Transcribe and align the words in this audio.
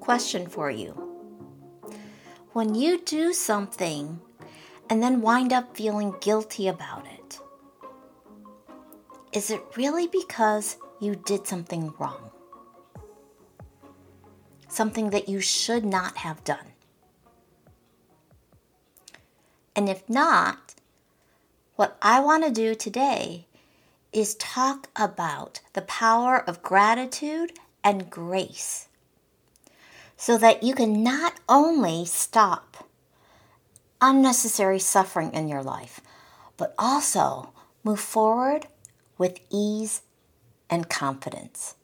Question 0.00 0.46
for 0.46 0.70
you 0.70 0.92
When 2.52 2.74
you 2.74 3.00
do 3.02 3.34
something 3.34 4.20
and 4.88 5.02
then 5.02 5.20
wind 5.20 5.52
up 5.52 5.76
feeling 5.76 6.14
guilty 6.22 6.68
about 6.68 7.06
it, 7.06 7.38
is 9.32 9.50
it 9.50 9.60
really 9.76 10.06
because 10.06 10.78
you 11.00 11.16
did 11.16 11.46
something 11.46 11.92
wrong? 11.98 12.30
Something 14.68 15.10
that 15.10 15.28
you 15.28 15.40
should 15.40 15.84
not 15.84 16.16
have 16.18 16.42
done? 16.44 16.72
And 19.76 19.88
if 19.88 20.08
not, 20.08 20.74
what 21.76 21.98
I 22.00 22.20
want 22.20 22.44
to 22.44 22.50
do 22.50 22.74
today 22.74 23.46
is 24.12 24.34
talk 24.36 24.88
about 24.96 25.60
the 25.74 25.82
power 25.82 26.38
of 26.38 26.62
gratitude 26.62 27.52
and 27.84 28.08
grace 28.08 28.88
so 30.20 30.36
that 30.36 30.62
you 30.62 30.74
can 30.74 31.02
not 31.02 31.32
only 31.48 32.04
stop 32.04 32.86
unnecessary 34.02 34.78
suffering 34.78 35.32
in 35.32 35.48
your 35.48 35.62
life, 35.62 36.02
but 36.58 36.74
also 36.78 37.54
move 37.82 37.98
forward 37.98 38.66
with 39.16 39.40
ease 39.48 40.02
and 40.68 40.90
confidence. 40.90 41.74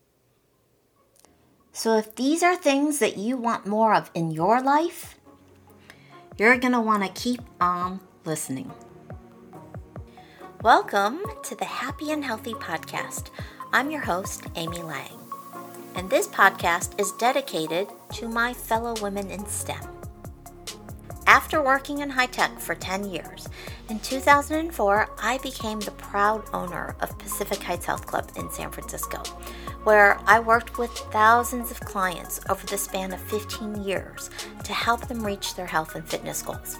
So, 1.73 1.97
if 1.97 2.15
these 2.15 2.43
are 2.43 2.57
things 2.57 2.99
that 2.99 3.17
you 3.17 3.39
want 3.39 3.67
more 3.67 3.95
of 3.95 4.11
in 4.13 4.31
your 4.31 4.61
life, 4.61 5.15
you're 6.37 6.59
going 6.59 6.75
to 6.75 6.81
want 6.81 7.05
to 7.05 7.21
keep 7.23 7.41
on 7.59 8.01
listening. 8.27 8.71
Welcome 10.63 11.23
to 11.45 11.55
the 11.55 11.65
Happy 11.65 12.13
and 12.13 12.23
Healthy 12.23 12.53
Podcast. 12.53 13.31
I'm 13.73 13.91
your 13.91 14.03
host, 14.03 14.45
Amy 14.57 14.83
Lang, 14.83 15.26
and 15.97 16.11
this 16.11 16.29
podcast 16.29 17.01
is 17.01 17.11
dedicated 17.13 17.89
to 18.13 18.29
my 18.29 18.53
fellow 18.53 18.95
women 19.01 19.31
in 19.31 19.45
STEM. 19.47 19.83
After 21.27 21.63
working 21.63 22.01
in 22.01 22.11
high 22.11 22.27
tech 22.27 22.61
for 22.61 22.75
10 22.75 23.11
years, 23.11 23.49
in 23.89 23.99
2004, 24.01 25.09
I 25.21 25.39
became 25.39 25.81
the 25.81 25.91
proud 25.93 26.45
owner 26.53 26.95
of 27.01 27.19
Pacific 27.19 27.63
Heights 27.63 27.87
Health 27.87 28.07
Club 28.07 28.31
in 28.37 28.51
San 28.51 28.71
Francisco, 28.71 29.23
where 29.85 30.21
I 30.27 30.39
worked 30.39 30.79
with 30.79 30.91
thousands 30.91 31.71
of 31.71 31.81
clients 31.81 32.41
over 32.51 32.65
the 32.67 32.79
span 32.79 33.13
of 33.13 33.21
15 33.23 33.83
years 33.83 34.31
to 34.65 34.73
help 34.75 35.09
them 35.09 35.25
reach 35.25 35.55
their 35.55 35.67
health 35.67 35.95
and 35.95 36.07
fitness 36.07 36.43
goals. 36.43 36.79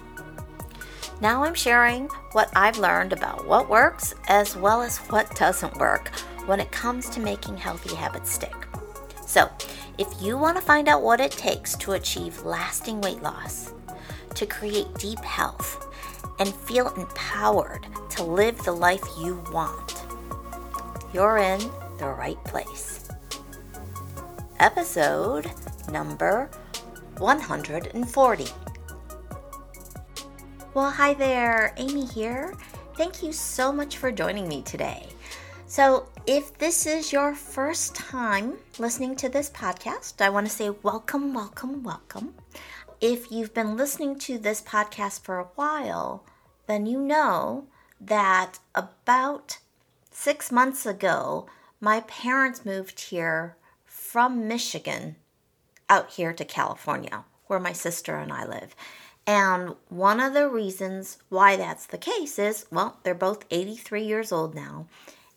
Now 1.21 1.43
I'm 1.43 1.55
sharing 1.55 2.07
what 2.33 2.51
I've 2.55 2.77
learned 2.77 3.13
about 3.13 3.47
what 3.47 3.67
works 3.67 4.13
as 4.27 4.55
well 4.55 4.83
as 4.83 4.99
what 5.09 5.35
doesn't 5.35 5.77
work 5.77 6.09
when 6.45 6.59
it 6.59 6.71
comes 6.71 7.09
to 7.09 7.19
making 7.19 7.57
healthy 7.57 7.95
habits 7.95 8.31
stick. 8.31 8.66
So, 9.27 9.51
if 9.97 10.07
you 10.21 10.37
want 10.37 10.55
to 10.55 10.63
find 10.63 10.87
out 10.87 11.03
what 11.03 11.19
it 11.19 11.31
takes 11.31 11.75
to 11.79 11.91
achieve 11.91 12.45
lasting 12.45 13.01
weight 13.01 13.21
loss, 13.21 13.73
to 14.35 14.45
create 14.45 14.87
deep 14.97 15.19
health, 15.19 15.85
and 16.39 16.53
feel 16.53 16.93
empowered 16.95 17.85
to 18.11 18.23
live 18.23 18.57
the 18.63 18.71
life 18.71 19.03
you 19.19 19.43
want, 19.51 20.01
you're 21.13 21.39
in 21.39 21.59
the 21.97 22.07
right 22.07 22.41
place. 22.45 23.09
Episode 24.59 25.51
number 25.91 26.49
140. 27.17 28.45
Well, 30.73 30.89
hi 30.89 31.13
there, 31.13 31.73
Amy 31.75 32.05
here. 32.05 32.55
Thank 32.95 33.21
you 33.21 33.33
so 33.33 33.73
much 33.73 33.97
for 33.97 34.09
joining 34.09 34.47
me 34.47 34.61
today. 34.61 35.09
So, 35.65 36.07
if 36.27 36.57
this 36.57 36.85
is 36.85 37.13
your 37.13 37.33
first 37.33 37.95
time 37.95 38.57
listening 38.77 39.15
to 39.15 39.29
this 39.29 39.49
podcast, 39.49 40.19
I 40.19 40.29
want 40.29 40.45
to 40.45 40.51
say 40.51 40.69
welcome, 40.69 41.33
welcome, 41.33 41.83
welcome. 41.83 42.35
If 42.99 43.31
you've 43.31 43.53
been 43.53 43.77
listening 43.77 44.19
to 44.19 44.37
this 44.37 44.61
podcast 44.61 45.21
for 45.21 45.39
a 45.39 45.47
while, 45.55 46.25
then 46.67 46.85
you 46.85 46.99
know 46.99 47.67
that 48.01 48.59
about 48.75 49.59
six 50.11 50.51
months 50.51 50.85
ago, 50.85 51.47
my 51.79 52.01
parents 52.01 52.65
moved 52.65 52.99
here 52.99 53.55
from 53.85 54.49
Michigan 54.49 55.15
out 55.89 56.11
here 56.11 56.33
to 56.33 56.43
California, 56.43 57.23
where 57.45 57.59
my 57.59 57.71
sister 57.71 58.17
and 58.17 58.33
I 58.33 58.45
live. 58.45 58.75
And 59.25 59.75
one 59.87 60.19
of 60.19 60.33
the 60.33 60.49
reasons 60.49 61.19
why 61.29 61.55
that's 61.55 61.85
the 61.85 61.97
case 61.97 62.37
is 62.37 62.65
well, 62.69 62.99
they're 63.03 63.15
both 63.15 63.45
83 63.49 64.03
years 64.03 64.33
old 64.33 64.55
now. 64.55 64.87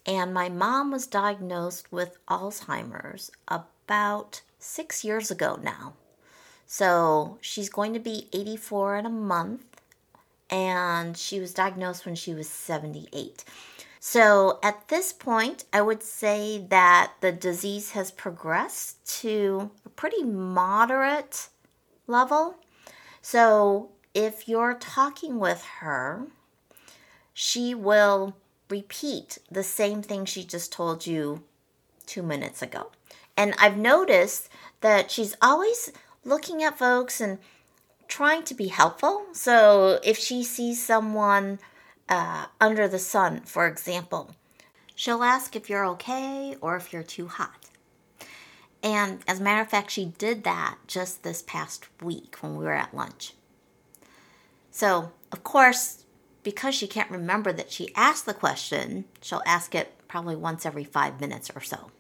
And 0.07 0.33
my 0.33 0.49
mom 0.49 0.91
was 0.91 1.07
diagnosed 1.07 1.93
with 1.93 2.17
Alzheimer's 2.27 3.31
about 3.49 4.43
six 4.59 5.05
years 5.05 5.31
ago 5.31 5.59
now. 5.63 5.95
So 6.67 7.39
she's 7.41 7.69
going 7.69 7.93
to 7.95 8.01
be 8.01 8.29
84 8.33 8.97
in 8.97 9.07
a 9.07 9.11
month. 9.11 9.81
And 10.49 11.17
she 11.17 11.39
was 11.39 11.55
diagnosed 11.55 12.07
when 12.07 12.15
she 12.15 12.35
was 12.35 12.49
78. 12.49 13.45
So 14.01 14.59
at 14.63 14.89
this 14.89 15.13
point, 15.13 15.65
I 15.73 15.83
would 15.83 16.03
say 16.03 16.65
that 16.71 17.13
the 17.21 17.33
disease 17.33 17.91
has 17.91 18.11
progressed 18.11 19.21
to 19.21 19.71
a 19.85 19.91
pretty 19.91 20.25
moderate 20.25 21.49
level. 22.07 22.57
So 23.21 23.91
if 24.15 24.49
you're 24.49 24.75
talking 24.75 25.39
with 25.39 25.63
her, 25.81 26.27
she 27.35 27.75
will 27.75 28.35
repeat 28.71 29.39
the 29.51 29.63
same 29.63 30.03
thing 30.03 30.25
she 30.25 30.45
just 30.45 30.73
told 30.73 31.07
you 31.07 31.43
two 32.07 32.23
minutes 32.23 32.63
ago. 32.63 32.91
And 33.37 33.55
I've 33.59 33.77
noticed 33.77 34.49
that 34.81 35.11
she's 35.11 35.37
always 35.41 35.93
looking 36.25 36.63
at 36.63 36.79
folks 36.79 37.21
and 37.21 37.39
trying 38.09 38.43
to 38.45 38.55
be 38.55 38.69
helpful. 38.69 39.27
So 39.33 40.01
if 40.03 40.19
she 40.19 40.43
sees 40.43 40.85
someone 40.85 41.59
uh, 42.09 42.47
under 42.61 42.89
the 42.89 42.99
sun, 42.99 43.41
for 43.41 43.67
example, 43.67 44.35
she'll 44.95 45.23
ask 45.23 45.55
if 45.55 45.71
you're 45.71 45.87
okay 45.87 46.57
or 46.61 46.77
if 46.77 46.93
you're 46.93 47.03
too 47.03 47.29
hot. 47.29 47.71
And 48.83 49.21
as 49.29 49.41
a 49.41 49.43
matter 49.43 49.61
of 49.61 49.71
fact, 49.71 49.91
she 49.91 50.07
did 50.19 50.45
that 50.45 50.77
just 50.87 51.23
this 51.23 51.43
past 51.43 51.87
week 52.03 52.37
when 52.41 52.57
we 52.57 52.65
were 52.65 52.73
at 52.73 52.95
lunch. 52.95 53.35
So, 54.71 55.13
of 55.33 55.45
course, 55.45 56.05
because 56.43 56.75
she 56.75 56.87
can't 56.87 57.11
remember 57.11 57.53
that 57.53 57.71
she 57.71 57.95
asked 57.95 58.27
the 58.27 58.35
question, 58.35 59.05
she'll 59.21 59.43
ask 59.47 59.75
it 59.75 59.93
probably 60.09 60.37
once 60.37 60.65
every 60.65 60.85
five 60.85 61.21
minutes 61.21 61.51
or 61.55 61.61
so. 61.61 61.91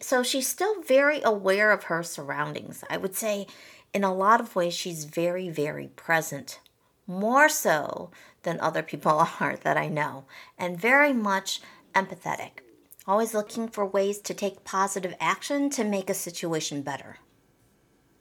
So 0.00 0.22
she's 0.22 0.46
still 0.46 0.82
very 0.82 1.20
aware 1.22 1.72
of 1.72 1.84
her 1.84 2.02
surroundings. 2.02 2.84
I 2.88 2.96
would 2.96 3.16
say, 3.16 3.46
in 3.92 4.04
a 4.04 4.14
lot 4.14 4.40
of 4.40 4.54
ways, 4.54 4.74
she's 4.74 5.04
very, 5.04 5.48
very 5.48 5.88
present, 5.88 6.60
more 7.06 7.48
so 7.48 8.10
than 8.42 8.60
other 8.60 8.82
people 8.82 9.26
are 9.40 9.56
that 9.56 9.76
I 9.76 9.88
know, 9.88 10.24
and 10.56 10.80
very 10.80 11.12
much 11.12 11.60
empathetic 11.94 12.60
always 13.08 13.32
looking 13.32 13.66
for 13.66 13.86
ways 13.86 14.18
to 14.18 14.34
take 14.34 14.64
positive 14.64 15.14
action 15.18 15.70
to 15.70 15.82
make 15.82 16.10
a 16.10 16.14
situation 16.14 16.82
better. 16.82 17.16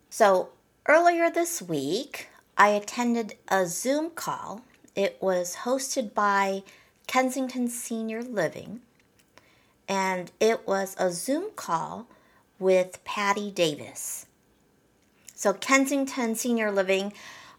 So, 0.09 0.49
earlier 0.87 1.29
this 1.29 1.61
week, 1.61 2.29
I 2.57 2.69
attended 2.69 3.35
a 3.49 3.67
Zoom 3.67 4.11
call. 4.11 4.61
It 4.97 5.19
was 5.21 5.57
hosted 5.57 6.15
by 6.15 6.63
Kensington 7.05 7.67
Senior 7.67 8.23
Living, 8.23 8.81
and 9.87 10.31
it 10.39 10.67
was 10.67 10.95
a 10.97 11.11
Zoom 11.11 11.51
call 11.55 12.07
with 12.57 13.03
Patti 13.05 13.51
Davis. 13.51 14.25
So, 15.35 15.53
Kensington 15.53 16.33
Senior 16.33 16.71
Living 16.71 17.13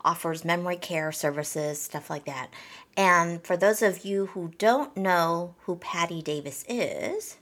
offers 0.05 0.45
memory 0.45 0.79
care 0.79 1.13
services, 1.13 1.81
stuff 1.81 2.11
like 2.11 2.25
that. 2.25 2.51
And 2.97 3.47
for 3.47 3.57
those 3.57 3.83
of 3.83 4.05
you 4.05 4.27
who 4.27 4.51
don't 4.59 4.97
know 4.97 5.55
who 5.61 5.77
Patti 5.77 6.23
Davis 6.23 6.65
is, 6.69 7.37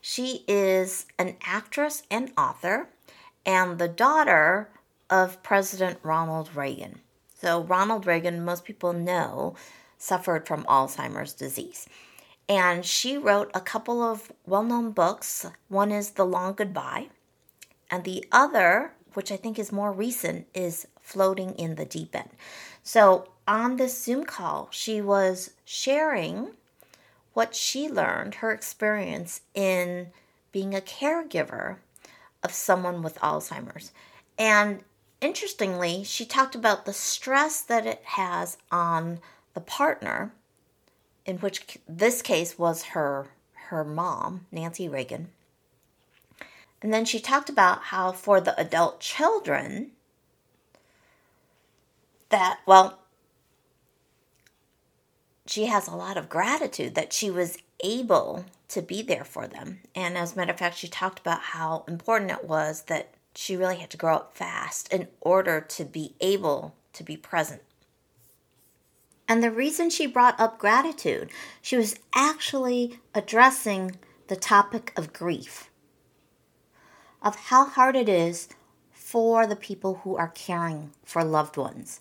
she 0.00 0.44
is 0.48 1.06
an 1.20 1.36
actress 1.46 2.02
and 2.10 2.32
author 2.36 2.88
and 3.46 3.78
the 3.78 3.86
daughter 3.86 4.70
of 5.08 5.40
President 5.44 6.00
Ronald 6.02 6.56
Reagan. 6.56 7.03
So, 7.44 7.62
Ronald 7.62 8.06
Reagan, 8.06 8.42
most 8.42 8.64
people 8.64 8.94
know, 8.94 9.54
suffered 9.98 10.48
from 10.48 10.64
Alzheimer's 10.64 11.34
disease. 11.34 11.86
And 12.48 12.86
she 12.86 13.18
wrote 13.18 13.50
a 13.52 13.60
couple 13.60 14.02
of 14.02 14.32
well 14.46 14.62
known 14.62 14.92
books. 14.92 15.44
One 15.68 15.92
is 15.92 16.12
The 16.12 16.24
Long 16.24 16.54
Goodbye, 16.54 17.10
and 17.90 18.04
the 18.04 18.24
other, 18.32 18.94
which 19.12 19.30
I 19.30 19.36
think 19.36 19.58
is 19.58 19.70
more 19.70 19.92
recent, 19.92 20.46
is 20.54 20.86
Floating 21.02 21.50
in 21.56 21.74
the 21.74 21.84
Deep 21.84 22.16
End. 22.16 22.30
So, 22.82 23.28
on 23.46 23.76
this 23.76 24.02
Zoom 24.02 24.24
call, 24.24 24.68
she 24.70 25.02
was 25.02 25.50
sharing 25.66 26.52
what 27.34 27.54
she 27.54 27.90
learned, 27.90 28.36
her 28.36 28.52
experience 28.52 29.42
in 29.52 30.12
being 30.50 30.74
a 30.74 30.80
caregiver 30.80 31.76
of 32.42 32.52
someone 32.52 33.02
with 33.02 33.16
Alzheimer's. 33.16 33.92
And 34.38 34.82
interestingly, 35.24 36.04
she 36.04 36.24
talked 36.24 36.54
about 36.54 36.84
the 36.84 36.92
stress 36.92 37.60
that 37.62 37.86
it 37.86 38.02
has 38.04 38.58
on 38.70 39.20
the 39.54 39.60
partner, 39.60 40.32
in 41.24 41.38
which 41.38 41.78
this 41.88 42.22
case 42.22 42.58
was 42.58 42.82
her 42.84 43.28
her 43.68 43.82
mom, 43.82 44.46
Nancy 44.52 44.88
Reagan. 44.88 45.28
And 46.82 46.92
then 46.92 47.06
she 47.06 47.18
talked 47.18 47.48
about 47.48 47.84
how 47.84 48.12
for 48.12 48.40
the 48.40 48.58
adult 48.60 49.00
children, 49.00 49.92
that, 52.28 52.58
well, 52.66 52.98
she 55.46 55.66
has 55.66 55.88
a 55.88 55.96
lot 55.96 56.18
of 56.18 56.28
gratitude 56.28 56.94
that 56.94 57.14
she 57.14 57.30
was 57.30 57.56
able 57.82 58.44
to 58.68 58.82
be 58.82 59.00
there 59.00 59.24
for 59.24 59.46
them. 59.46 59.80
And 59.94 60.18
as 60.18 60.34
a 60.34 60.36
matter 60.36 60.52
of 60.52 60.58
fact, 60.58 60.76
she 60.76 60.88
talked 60.88 61.18
about 61.18 61.40
how 61.40 61.84
important 61.88 62.30
it 62.30 62.44
was 62.44 62.82
that 62.82 63.13
she 63.34 63.56
really 63.56 63.76
had 63.76 63.90
to 63.90 63.96
grow 63.96 64.16
up 64.16 64.36
fast 64.36 64.92
in 64.92 65.08
order 65.20 65.60
to 65.60 65.84
be 65.84 66.14
able 66.20 66.74
to 66.92 67.02
be 67.02 67.16
present. 67.16 67.62
And 69.26 69.42
the 69.42 69.50
reason 69.50 69.90
she 69.90 70.06
brought 70.06 70.38
up 70.38 70.58
gratitude, 70.58 71.30
she 71.62 71.76
was 71.76 71.96
actually 72.14 73.00
addressing 73.14 73.96
the 74.28 74.36
topic 74.36 74.92
of 74.96 75.12
grief, 75.12 75.70
of 77.22 77.36
how 77.36 77.64
hard 77.64 77.96
it 77.96 78.08
is 78.08 78.48
for 78.92 79.46
the 79.46 79.56
people 79.56 80.00
who 80.04 80.16
are 80.16 80.28
caring 80.28 80.92
for 81.04 81.24
loved 81.24 81.56
ones 81.56 82.00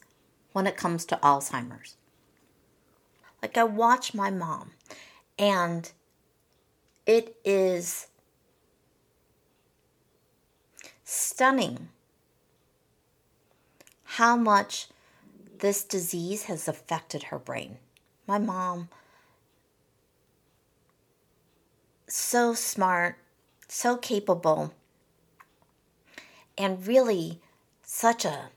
when 0.52 0.68
it 0.68 0.78
comes 0.78 1.06
to 1.06 1.20
Alzheimer's. 1.24 1.96
Like, 3.42 3.58
I 3.58 3.64
watch 3.64 4.14
my 4.14 4.30
mom, 4.30 4.72
and 5.38 5.92
it 7.06 7.36
is 7.44 8.08
stunning 11.14 11.90
how 14.04 14.36
much 14.36 14.88
this 15.60 15.84
disease 15.84 16.44
has 16.44 16.68
affected 16.68 17.24
her 17.24 17.40
brain. 17.40 17.78
My 18.28 18.38
mom, 18.40 18.90
so 22.08 22.54
smart, 22.54 23.18
so 23.68 23.96
capable, 23.98 24.74
and 26.58 26.86
really 26.86 27.40
such 27.84 28.26
a. 28.26 28.50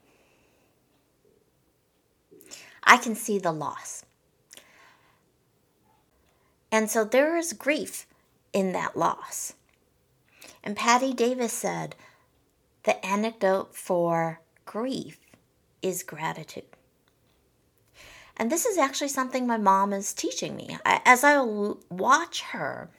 I 2.82 2.97
can 2.97 3.14
see 3.14 3.38
the 3.38 3.53
loss. 3.53 4.05
And 6.70 6.91
so 6.91 7.05
there 7.05 7.37
is 7.37 7.53
grief 7.53 8.06
in 8.53 8.73
that 8.73 8.97
loss. 8.97 9.55
And 10.62 10.76
Patti 10.76 11.12
Davis 11.12 11.53
said 11.53 11.94
the 12.87 13.05
antidote 13.05 13.75
for 13.75 14.41
grief 14.65 15.19
is 15.83 16.05
gratitude. 16.05 16.65
And 18.37 18.50
this 18.50 18.65
is 18.65 18.79
actually 18.79 19.09
something 19.09 19.47
my 19.47 19.56
mom 19.56 19.93
is 19.93 20.15
teaching 20.15 20.55
me. 20.56 20.79
As 20.85 21.25
I 21.25 21.41
watch 21.91 22.43
her, 22.53 22.91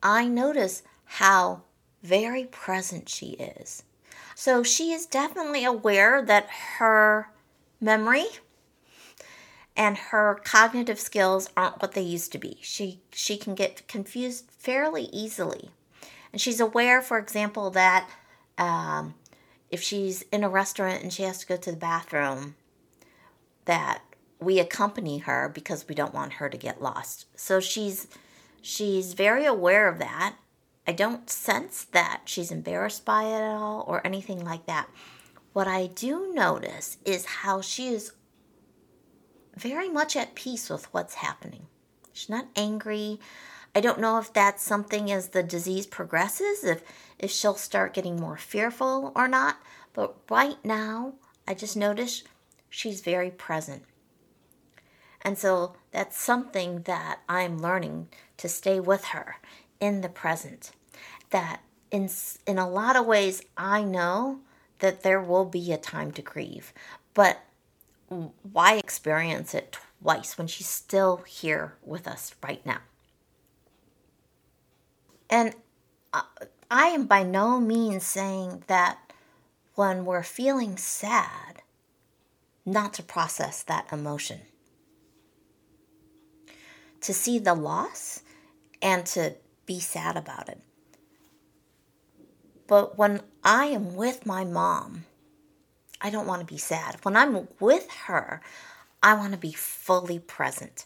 I 0.00 0.28
notice 0.28 0.82
how 1.04 1.62
very 2.02 2.44
present 2.44 3.08
she 3.08 3.30
is. 3.30 3.82
So 4.36 4.62
she 4.62 4.92
is 4.92 5.04
definitely 5.04 5.64
aware 5.64 6.22
that 6.24 6.48
her 6.78 7.30
memory 7.80 8.26
and 9.76 9.96
her 9.96 10.40
cognitive 10.44 11.00
skills 11.00 11.50
aren't 11.56 11.82
what 11.82 11.92
they 11.92 12.02
used 12.02 12.30
to 12.32 12.38
be. 12.38 12.58
She 12.60 13.00
she 13.12 13.36
can 13.36 13.56
get 13.56 13.88
confused 13.88 14.50
fairly 14.56 15.04
easily, 15.12 15.70
and 16.32 16.40
she's 16.40 16.60
aware, 16.60 17.00
for 17.00 17.18
example, 17.18 17.70
that 17.70 18.08
um, 18.56 19.14
if 19.70 19.82
she's 19.82 20.22
in 20.32 20.44
a 20.44 20.48
restaurant 20.48 21.02
and 21.02 21.12
she 21.12 21.22
has 21.22 21.38
to 21.38 21.46
go 21.46 21.56
to 21.56 21.70
the 21.70 21.76
bathroom, 21.76 22.54
that 23.64 24.02
we 24.40 24.58
accompany 24.58 25.18
her 25.18 25.50
because 25.52 25.86
we 25.88 25.94
don't 25.94 26.14
want 26.14 26.34
her 26.34 26.48
to 26.48 26.56
get 26.56 26.82
lost. 26.82 27.26
So 27.36 27.60
she's 27.60 28.08
she's 28.62 29.14
very 29.14 29.44
aware 29.44 29.88
of 29.88 29.98
that. 29.98 30.36
I 30.86 30.92
don't 30.92 31.28
sense 31.28 31.84
that 31.92 32.22
she's 32.24 32.50
embarrassed 32.50 33.04
by 33.04 33.24
it 33.24 33.40
at 33.42 33.56
all 33.56 33.84
or 33.86 34.06
anything 34.06 34.44
like 34.44 34.66
that. 34.66 34.88
What 35.52 35.68
I 35.68 35.88
do 35.88 36.32
notice 36.32 36.96
is 37.04 37.24
how 37.24 37.60
she 37.60 37.88
is 37.88 38.12
very 39.56 39.88
much 39.88 40.16
at 40.16 40.34
peace 40.34 40.70
with 40.70 40.92
what's 40.94 41.14
happening. 41.14 41.66
She's 42.12 42.28
not 42.28 42.46
angry. 42.56 43.18
I 43.74 43.80
don't 43.80 44.00
know 44.00 44.18
if 44.18 44.32
that's 44.32 44.62
something 44.62 45.10
as 45.10 45.28
the 45.28 45.42
disease 45.42 45.86
progresses, 45.86 46.64
if, 46.64 46.82
if 47.18 47.30
she'll 47.30 47.54
start 47.54 47.94
getting 47.94 48.16
more 48.16 48.36
fearful 48.36 49.12
or 49.14 49.28
not. 49.28 49.58
But 49.92 50.16
right 50.30 50.56
now, 50.64 51.14
I 51.46 51.54
just 51.54 51.76
notice 51.76 52.24
she's 52.68 53.00
very 53.00 53.30
present. 53.30 53.82
And 55.22 55.36
so 55.36 55.74
that's 55.90 56.18
something 56.18 56.82
that 56.82 57.20
I'm 57.28 57.58
learning 57.58 58.08
to 58.38 58.48
stay 58.48 58.80
with 58.80 59.06
her 59.06 59.36
in 59.80 60.00
the 60.00 60.08
present. 60.08 60.70
That 61.30 61.60
in, 61.90 62.08
in 62.46 62.58
a 62.58 62.68
lot 62.68 62.96
of 62.96 63.06
ways, 63.06 63.42
I 63.56 63.82
know 63.82 64.40
that 64.78 65.02
there 65.02 65.20
will 65.20 65.44
be 65.44 65.72
a 65.72 65.76
time 65.76 66.12
to 66.12 66.22
grieve, 66.22 66.72
but 67.14 67.38
why 68.52 68.76
experience 68.76 69.54
it 69.54 69.76
twice 70.02 70.38
when 70.38 70.46
she's 70.46 70.68
still 70.68 71.18
here 71.26 71.74
with 71.82 72.06
us 72.06 72.34
right 72.42 72.64
now? 72.64 72.78
And 75.30 75.54
uh, 76.12 76.22
I 76.70 76.86
am 76.88 77.06
by 77.06 77.22
no 77.22 77.60
means 77.60 78.06
saying 78.06 78.64
that 78.66 78.98
when 79.74 80.04
we're 80.04 80.22
feeling 80.22 80.76
sad, 80.76 81.62
not 82.64 82.94
to 82.94 83.02
process 83.02 83.62
that 83.62 83.86
emotion. 83.92 84.40
To 87.02 87.14
see 87.14 87.38
the 87.38 87.54
loss 87.54 88.22
and 88.82 89.06
to 89.06 89.36
be 89.66 89.80
sad 89.80 90.16
about 90.16 90.48
it. 90.48 90.60
But 92.66 92.98
when 92.98 93.22
I 93.42 93.66
am 93.66 93.96
with 93.96 94.26
my 94.26 94.44
mom, 94.44 95.06
I 96.00 96.10
don't 96.10 96.26
want 96.26 96.40
to 96.40 96.52
be 96.52 96.58
sad. 96.58 96.96
When 97.02 97.16
I'm 97.16 97.48
with 97.58 97.90
her, 98.06 98.42
I 99.02 99.14
want 99.14 99.32
to 99.32 99.38
be 99.38 99.52
fully 99.52 100.18
present. 100.18 100.84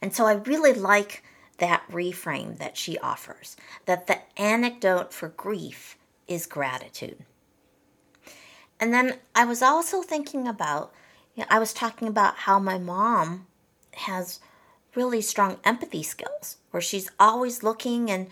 And 0.00 0.14
so 0.14 0.26
I 0.26 0.34
really 0.34 0.72
like 0.72 1.24
that 1.58 1.84
reframe 1.90 2.58
that 2.58 2.76
she 2.76 2.98
offers 2.98 3.56
that 3.86 4.06
the 4.06 4.18
antidote 4.40 5.12
for 5.12 5.28
grief 5.28 5.96
is 6.26 6.46
gratitude. 6.46 7.24
And 8.80 8.92
then 8.92 9.18
I 9.34 9.44
was 9.44 9.62
also 9.62 10.02
thinking 10.02 10.48
about, 10.48 10.92
you 11.34 11.42
know, 11.42 11.46
I 11.50 11.58
was 11.58 11.72
talking 11.72 12.08
about 12.08 12.36
how 12.38 12.58
my 12.58 12.78
mom 12.78 13.46
has 13.92 14.40
really 14.94 15.20
strong 15.20 15.58
empathy 15.64 16.02
skills, 16.02 16.56
where 16.70 16.80
she's 16.80 17.10
always 17.18 17.62
looking 17.62 18.10
and 18.10 18.28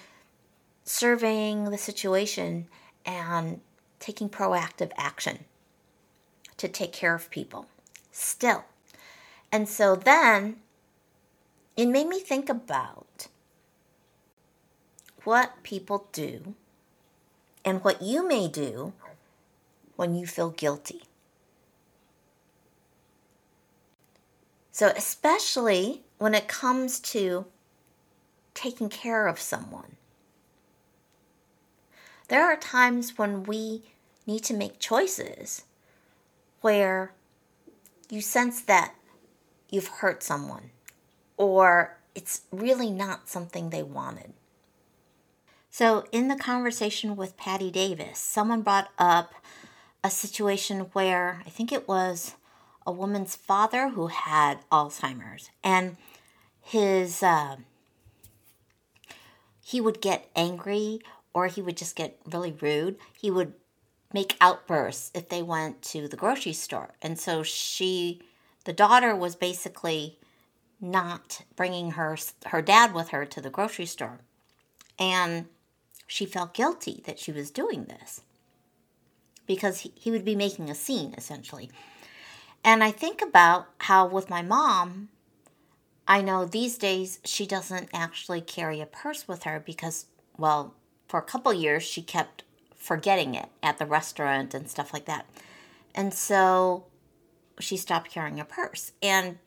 surveying 0.85 1.71
the 1.71 1.79
situation 1.79 2.67
and 3.05 3.61
taking 3.99 4.29
proactive 4.29 4.91
action 4.97 5.45
to 6.57 6.69
take 6.69 6.93
care 6.93 7.15
of 7.15 7.31
people 7.31 7.67
still. 8.11 8.65
And 9.51 9.69
so 9.69 9.97
then 9.97 10.57
it 11.77 11.87
made 11.87 12.07
me 12.07 12.21
think 12.21 12.49
about 12.49 13.07
what 15.25 15.63
people 15.63 16.09
do 16.13 16.55
and 17.65 17.85
what 17.85 18.03
you 18.03 18.27
may 18.27 18.49
do 18.49 18.93
when 19.97 20.15
you 20.15 20.27
feel 20.27 20.51
guilty. 20.51 21.03
So, 24.71 24.89
especially 24.89 26.03
when 26.19 26.35
it 26.35 26.49
comes 26.49 26.99
to 27.01 27.47
taking 28.55 28.89
care 28.89 29.27
of 29.27 29.39
someone, 29.39 29.97
there 32.29 32.45
are 32.45 32.57
times 32.57 33.19
when 33.19 33.43
we 33.45 33.83
need 34.27 34.43
to 34.45 34.55
make 34.55 34.79
choices 34.79 35.65
where 36.63 37.13
you 38.09 38.21
sense 38.21 38.63
that 38.63 38.95
you've 39.69 39.89
hurt 39.89 40.23
someone 40.23 40.71
or 41.37 41.99
it's 42.15 42.43
really 42.51 42.91
not 42.91 43.29
something 43.29 43.71
they 43.71 43.83
wanted. 43.83 44.33
So, 45.75 46.05
in 46.13 46.29
the 46.29 46.37
conversation 46.37 47.17
with 47.17 47.39
Patti 47.39 47.71
Davis, 47.71 48.19
someone 48.19 48.61
brought 48.61 48.91
up 48.99 49.33
a 50.05 50.11
situation 50.11 50.81
where 50.93 51.41
I 51.47 51.49
think 51.49 51.73
it 51.73 51.89
was 51.89 52.35
a 52.87 52.93
woman's 52.93 53.35
father 53.35 53.89
who 53.89 54.09
had 54.09 54.59
Alzheimer's, 54.71 55.49
and 55.65 55.97
his 56.61 57.23
uh, 57.23 57.57
he 59.65 59.81
would 59.81 60.03
get 60.03 60.29
angry 60.37 61.01
or 61.33 61.47
he 61.47 61.63
would 61.63 61.79
just 61.79 61.97
get 61.97 62.19
really 62.31 62.55
rude. 62.61 62.99
He 63.19 63.31
would 63.31 63.55
make 64.13 64.37
outbursts 64.43 65.11
if 65.15 65.31
they 65.31 65.43
went 65.43 65.81
to 65.85 66.07
the 66.07 66.19
grocery 66.19 66.53
store, 66.53 66.91
and 67.01 67.19
so 67.19 67.43
she, 67.43 68.21
the 68.67 68.75
daughter, 68.75 69.17
was 69.17 69.37
basically 69.37 70.19
not 70.83 71.41
bringing 71.57 71.93
her 71.93 72.19
her 72.49 72.61
dad 72.61 72.93
with 72.93 73.09
her 73.09 73.25
to 73.25 73.41
the 73.41 73.49
grocery 73.49 73.87
store, 73.87 74.21
and 74.99 75.47
she 76.13 76.27
felt 76.27 76.53
guilty 76.53 77.03
that 77.07 77.19
she 77.19 77.33
was 77.33 77.51
doing 77.51 77.85
this 77.85 78.21
because 79.47 79.89
he, 79.95 80.11
would 80.11 80.27
be 80.27 80.37
making 80.37 80.69
a 80.69 80.75
scene 80.75 81.15
essentially. 81.17 81.71
And 82.63 82.85
I 82.85 82.91
think 82.91 83.23
about 83.23 83.69
how 83.79 84.07
with 84.09 84.29
my 84.29 84.43
mom, 84.43 85.09
I 86.07 86.21
know 86.21 86.45
these 86.45 86.77
days 86.77 87.19
she 87.25 87.47
doesn't 87.47 87.89
actually 87.95 88.43
carry 88.43 88.83
a 88.83 88.87
purse 88.87 89.27
with 89.27 89.45
her 89.45 89.59
because, 89.59 90.05
well, 90.37 90.75
for 91.09 91.19
a 91.19 91.23
couple 91.23 91.55
years, 91.55 91.83
she 91.83 92.03
kept 92.03 92.43
forgetting 92.77 93.35
it 93.35 93.49
at 93.63 93.79
the 93.79 93.87
restaurant 93.87 94.53
and 94.53 94.69
stuff 94.69 94.93
like 94.93 95.07
that. 95.07 95.25
And 95.95 96.13
so 96.13 96.85
she 97.59 97.79
stopped 97.79 98.11
carrying 98.11 98.39
a 98.39 98.45
purse. 98.45 98.93
And 99.03 99.39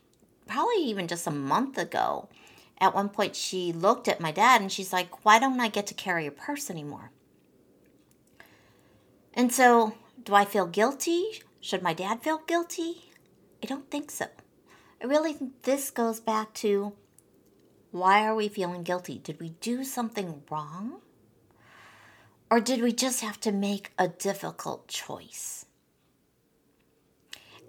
probably 0.47 0.83
even 0.83 1.07
just 1.07 1.27
a 1.27 1.31
month 1.31 1.77
ago, 1.77 2.27
at 2.79 2.93
one 2.93 3.09
point, 3.09 3.35
she 3.35 3.71
looked 3.71 4.07
at 4.07 4.19
my 4.19 4.31
dad 4.31 4.61
and 4.61 4.71
she's 4.71 4.91
like, 4.91 5.25
Why 5.25 5.39
don't 5.39 5.59
I 5.59 5.69
get 5.69 5.87
to 5.87 5.93
carry 5.93 6.27
a 6.27 6.31
purse 6.31 6.69
anymore? 6.69 7.11
And 9.33 9.51
so, 9.51 9.93
do 10.21 10.33
I 10.33 10.45
feel 10.45 10.65
guilty? 10.65 11.41
Should 11.61 11.81
my 11.81 11.93
dad 11.93 12.21
feel 12.21 12.39
guilty? 12.39 13.11
I 13.63 13.67
don't 13.67 13.89
think 13.89 14.11
so. 14.11 14.27
I 15.01 15.05
really 15.05 15.33
think 15.33 15.63
this 15.63 15.91
goes 15.91 16.19
back 16.19 16.53
to 16.55 16.93
why 17.91 18.25
are 18.25 18.35
we 18.35 18.47
feeling 18.49 18.83
guilty? 18.83 19.19
Did 19.19 19.39
we 19.39 19.49
do 19.61 19.83
something 19.83 20.43
wrong? 20.49 20.99
Or 22.51 22.59
did 22.59 22.81
we 22.81 22.91
just 22.91 23.21
have 23.21 23.39
to 23.41 23.51
make 23.51 23.91
a 23.97 24.07
difficult 24.07 24.87
choice? 24.87 25.65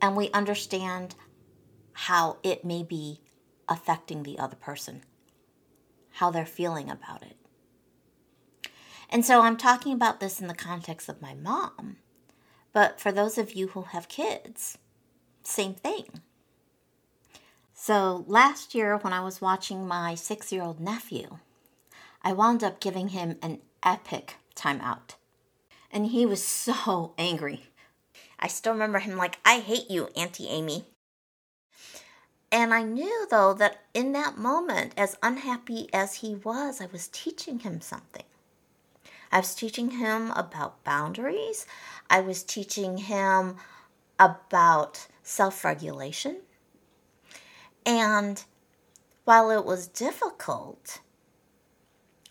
And 0.02 0.16
we 0.16 0.30
understand 0.30 1.14
how 1.92 2.38
it 2.42 2.64
may 2.64 2.82
be 2.82 3.20
affecting 3.68 4.22
the 4.22 4.38
other 4.38 4.56
person, 4.56 5.02
how 6.12 6.30
they're 6.30 6.46
feeling 6.46 6.90
about 6.90 7.22
it. 7.22 7.36
And 9.08 9.24
so 9.24 9.42
I'm 9.42 9.56
talking 9.56 9.92
about 9.92 10.20
this 10.20 10.40
in 10.40 10.46
the 10.46 10.54
context 10.54 11.08
of 11.08 11.22
my 11.22 11.34
mom. 11.34 11.96
But 12.72 13.00
for 13.00 13.12
those 13.12 13.38
of 13.38 13.54
you 13.54 13.68
who 13.68 13.82
have 13.82 14.08
kids, 14.08 14.78
same 15.42 15.74
thing. 15.74 16.20
So 17.72 18.24
last 18.26 18.74
year, 18.74 18.96
when 18.96 19.12
I 19.12 19.20
was 19.20 19.40
watching 19.40 19.86
my 19.86 20.14
six 20.14 20.52
year 20.52 20.62
old 20.62 20.80
nephew, 20.80 21.38
I 22.22 22.32
wound 22.32 22.64
up 22.64 22.80
giving 22.80 23.08
him 23.08 23.36
an 23.42 23.60
epic 23.82 24.36
timeout. 24.56 25.14
And 25.92 26.06
he 26.06 26.26
was 26.26 26.42
so 26.42 27.14
angry. 27.18 27.66
I 28.38 28.48
still 28.48 28.72
remember 28.72 28.98
him 28.98 29.16
like, 29.16 29.38
I 29.44 29.60
hate 29.60 29.90
you, 29.90 30.08
Auntie 30.16 30.48
Amy. 30.48 30.84
And 32.56 32.72
I 32.72 32.84
knew, 32.84 33.26
though, 33.30 33.52
that 33.52 33.82
in 33.92 34.12
that 34.12 34.38
moment, 34.38 34.94
as 34.96 35.18
unhappy 35.22 35.90
as 35.92 36.14
he 36.14 36.36
was, 36.36 36.80
I 36.80 36.86
was 36.86 37.06
teaching 37.08 37.58
him 37.58 37.82
something. 37.82 38.24
I 39.30 39.40
was 39.40 39.54
teaching 39.54 39.90
him 39.90 40.30
about 40.30 40.82
boundaries. 40.82 41.66
I 42.08 42.20
was 42.20 42.42
teaching 42.42 42.96
him 42.96 43.56
about 44.18 45.06
self 45.22 45.66
regulation. 45.66 46.38
And 47.84 48.42
while 49.26 49.50
it 49.50 49.66
was 49.66 49.86
difficult, 49.86 51.00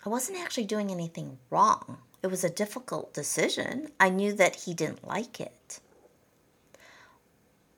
I 0.04 0.10
wasn't 0.10 0.40
actually 0.40 0.66
doing 0.66 0.90
anything 0.90 1.38
wrong. 1.52 2.00
It 2.24 2.32
was 2.32 2.44
a 2.44 2.50
difficult 2.50 3.14
decision. 3.14 3.92
I 4.00 4.10
knew 4.10 4.34
that 4.34 4.56
he 4.56 4.74
didn't 4.74 5.08
like 5.08 5.40
it. 5.40 5.80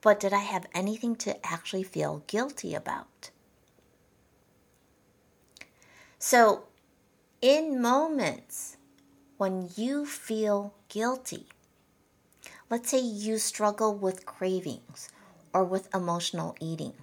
But 0.00 0.20
did 0.20 0.32
I 0.32 0.40
have 0.40 0.66
anything 0.74 1.16
to 1.16 1.44
actually 1.46 1.82
feel 1.82 2.22
guilty 2.26 2.74
about? 2.74 3.30
So, 6.18 6.64
in 7.40 7.80
moments 7.80 8.76
when 9.36 9.70
you 9.76 10.04
feel 10.04 10.74
guilty, 10.88 11.46
let's 12.70 12.90
say 12.90 12.98
you 12.98 13.38
struggle 13.38 13.94
with 13.94 14.26
cravings 14.26 15.10
or 15.52 15.64
with 15.64 15.92
emotional 15.94 16.56
eating, 16.60 16.94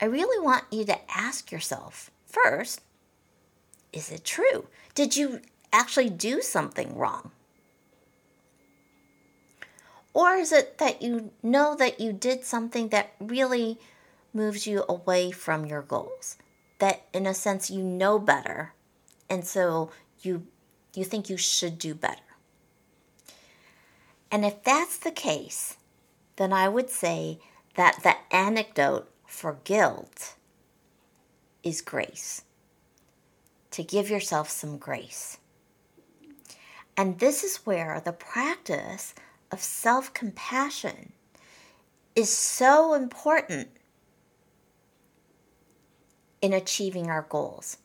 I 0.00 0.06
really 0.06 0.44
want 0.44 0.64
you 0.70 0.84
to 0.84 0.98
ask 1.10 1.50
yourself 1.50 2.10
first 2.26 2.80
is 3.92 4.10
it 4.10 4.24
true? 4.24 4.66
Did 4.96 5.16
you 5.16 5.40
actually 5.72 6.10
do 6.10 6.42
something 6.42 6.96
wrong? 6.96 7.30
Or 10.14 10.34
is 10.36 10.52
it 10.52 10.78
that 10.78 11.02
you 11.02 11.32
know 11.42 11.74
that 11.76 12.00
you 12.00 12.12
did 12.12 12.44
something 12.44 12.88
that 12.88 13.14
really 13.20 13.78
moves 14.32 14.66
you 14.66 14.84
away 14.88 15.32
from 15.32 15.66
your 15.66 15.82
goals? 15.82 16.38
That 16.78 17.02
in 17.12 17.26
a 17.26 17.34
sense 17.34 17.70
you 17.70 17.82
know 17.82 18.18
better 18.18 18.72
and 19.28 19.44
so 19.44 19.90
you 20.20 20.46
you 20.94 21.04
think 21.04 21.28
you 21.28 21.36
should 21.36 21.78
do 21.78 21.94
better. 21.94 22.22
And 24.30 24.44
if 24.44 24.62
that's 24.62 24.96
the 24.96 25.10
case, 25.10 25.76
then 26.36 26.52
I 26.52 26.68
would 26.68 26.88
say 26.88 27.40
that 27.74 28.00
the 28.02 28.14
anecdote 28.34 29.10
for 29.26 29.58
guilt 29.64 30.34
is 31.64 31.80
grace. 31.80 32.42
To 33.72 33.82
give 33.82 34.08
yourself 34.08 34.50
some 34.50 34.78
grace. 34.78 35.38
And 36.96 37.18
this 37.18 37.42
is 37.42 37.66
where 37.66 38.00
the 38.00 38.12
practice 38.12 39.14
of 39.54 39.62
self 39.62 40.12
compassion 40.12 41.12
is 42.16 42.36
so 42.36 42.92
important 42.92 43.68
in 46.42 46.52
achieving 46.52 47.08
our 47.08 47.22
goals. 47.22 47.78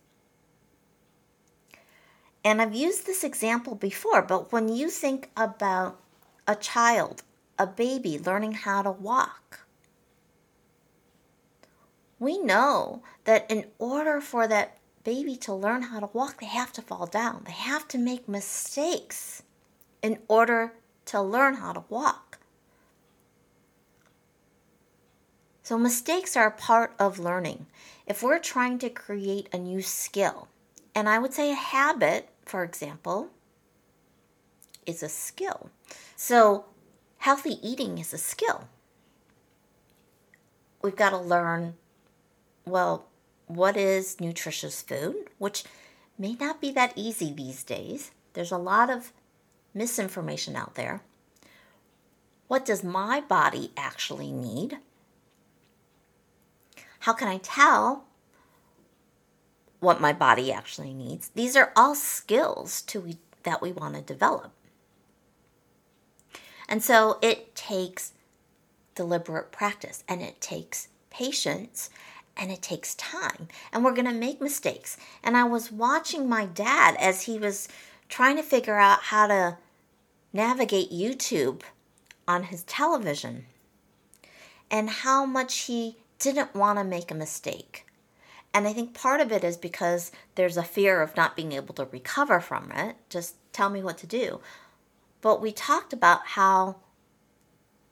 And 2.43 2.59
I've 2.59 2.73
used 2.73 3.05
this 3.05 3.23
example 3.23 3.75
before, 3.75 4.23
but 4.23 4.51
when 4.51 4.67
you 4.67 4.89
think 4.89 5.29
about 5.37 5.99
a 6.47 6.55
child, 6.55 7.21
a 7.59 7.67
baby 7.67 8.17
learning 8.17 8.53
how 8.53 8.81
to 8.81 8.91
walk, 8.91 9.67
we 12.17 12.39
know 12.39 13.03
that 13.25 13.45
in 13.51 13.67
order 13.77 14.19
for 14.19 14.47
that 14.47 14.79
baby 15.03 15.35
to 15.37 15.53
learn 15.53 15.83
how 15.83 15.99
to 15.99 16.09
walk, 16.13 16.39
they 16.39 16.47
have 16.47 16.73
to 16.73 16.81
fall 16.81 17.05
down. 17.05 17.43
They 17.45 17.51
have 17.51 17.87
to 17.89 17.99
make 17.99 18.27
mistakes 18.27 19.43
in 20.01 20.17
order 20.27 20.73
to 21.09 21.21
learn 21.21 21.55
how 21.55 21.73
to 21.73 21.83
walk. 21.89 22.37
So, 25.63 25.77
mistakes 25.77 26.35
are 26.35 26.51
part 26.51 26.93
of 26.99 27.19
learning. 27.19 27.67
If 28.07 28.23
we're 28.23 28.39
trying 28.39 28.79
to 28.79 28.89
create 28.89 29.49
a 29.53 29.57
new 29.57 29.81
skill, 29.81 30.47
and 30.95 31.07
I 31.07 31.19
would 31.19 31.33
say 31.33 31.51
a 31.51 31.55
habit, 31.55 32.29
for 32.45 32.63
example, 32.63 33.29
is 34.85 35.03
a 35.03 35.09
skill. 35.09 35.69
So, 36.15 36.65
healthy 37.17 37.57
eating 37.67 37.97
is 37.97 38.13
a 38.13 38.17
skill. 38.17 38.67
We've 40.81 40.95
got 40.95 41.11
to 41.11 41.17
learn 41.17 41.75
well, 42.65 43.07
what 43.47 43.75
is 43.75 44.21
nutritious 44.21 44.81
food, 44.81 45.29
which 45.39 45.63
may 46.17 46.35
not 46.39 46.61
be 46.61 46.71
that 46.71 46.93
easy 46.95 47.33
these 47.33 47.63
days. 47.63 48.11
There's 48.33 48.51
a 48.51 48.57
lot 48.57 48.89
of 48.89 49.11
misinformation 49.79 50.57
out 50.57 50.75
there. 50.75 51.01
What 52.49 52.65
does 52.65 52.83
my 52.83 53.21
body 53.21 53.71
actually 53.77 54.31
need? 54.31 54.77
How 56.99 57.13
can 57.13 57.29
I 57.29 57.37
tell 57.37 58.03
what 59.79 60.01
my 60.01 60.11
body 60.11 60.51
actually 60.51 60.93
needs? 60.93 61.29
These 61.29 61.55
are 61.55 61.71
all 61.77 61.95
skills 61.95 62.81
to 62.83 62.99
we, 62.99 63.17
that 63.43 63.61
we 63.61 63.71
want 63.71 63.95
to 63.95 64.01
develop. 64.01 64.51
And 66.67 66.83
so 66.83 67.17
it 67.21 67.55
takes 67.55 68.11
deliberate 68.95 69.51
practice 69.53 70.03
and 70.09 70.21
it 70.21 70.41
takes 70.41 70.89
patience 71.09 71.89
and 72.35 72.51
it 72.51 72.61
takes 72.61 72.95
time 72.95 73.47
and 73.71 73.85
we're 73.85 73.93
going 73.93 74.05
to 74.05 74.13
make 74.13 74.41
mistakes. 74.41 74.97
And 75.23 75.37
I 75.37 75.45
was 75.45 75.71
watching 75.71 76.27
my 76.27 76.45
dad 76.45 76.97
as 76.99 77.21
he 77.21 77.39
was 77.39 77.69
trying 78.09 78.35
to 78.35 78.43
figure 78.43 78.75
out 78.75 79.03
how 79.03 79.27
to 79.27 79.57
navigate 80.33 80.91
YouTube 80.91 81.61
on 82.27 82.43
his 82.43 82.63
television 82.63 83.45
and 84.69 84.89
how 84.89 85.25
much 85.25 85.61
he 85.61 85.97
didn't 86.19 86.53
want 86.53 86.77
to 86.77 86.83
make 86.83 87.09
a 87.09 87.15
mistake. 87.15 87.85
And 88.53 88.67
I 88.67 88.73
think 88.73 88.93
part 88.93 89.21
of 89.21 89.31
it 89.31 89.43
is 89.43 89.57
because 89.57 90.11
there's 90.35 90.57
a 90.57 90.63
fear 90.63 91.01
of 91.01 91.15
not 91.15 91.35
being 91.35 91.51
able 91.51 91.73
to 91.75 91.85
recover 91.85 92.39
from 92.39 92.71
it. 92.71 92.95
Just 93.09 93.35
tell 93.53 93.69
me 93.69 93.83
what 93.83 93.97
to 93.99 94.07
do. 94.07 94.41
But 95.21 95.41
we 95.41 95.51
talked 95.51 95.93
about 95.93 96.27
how 96.27 96.77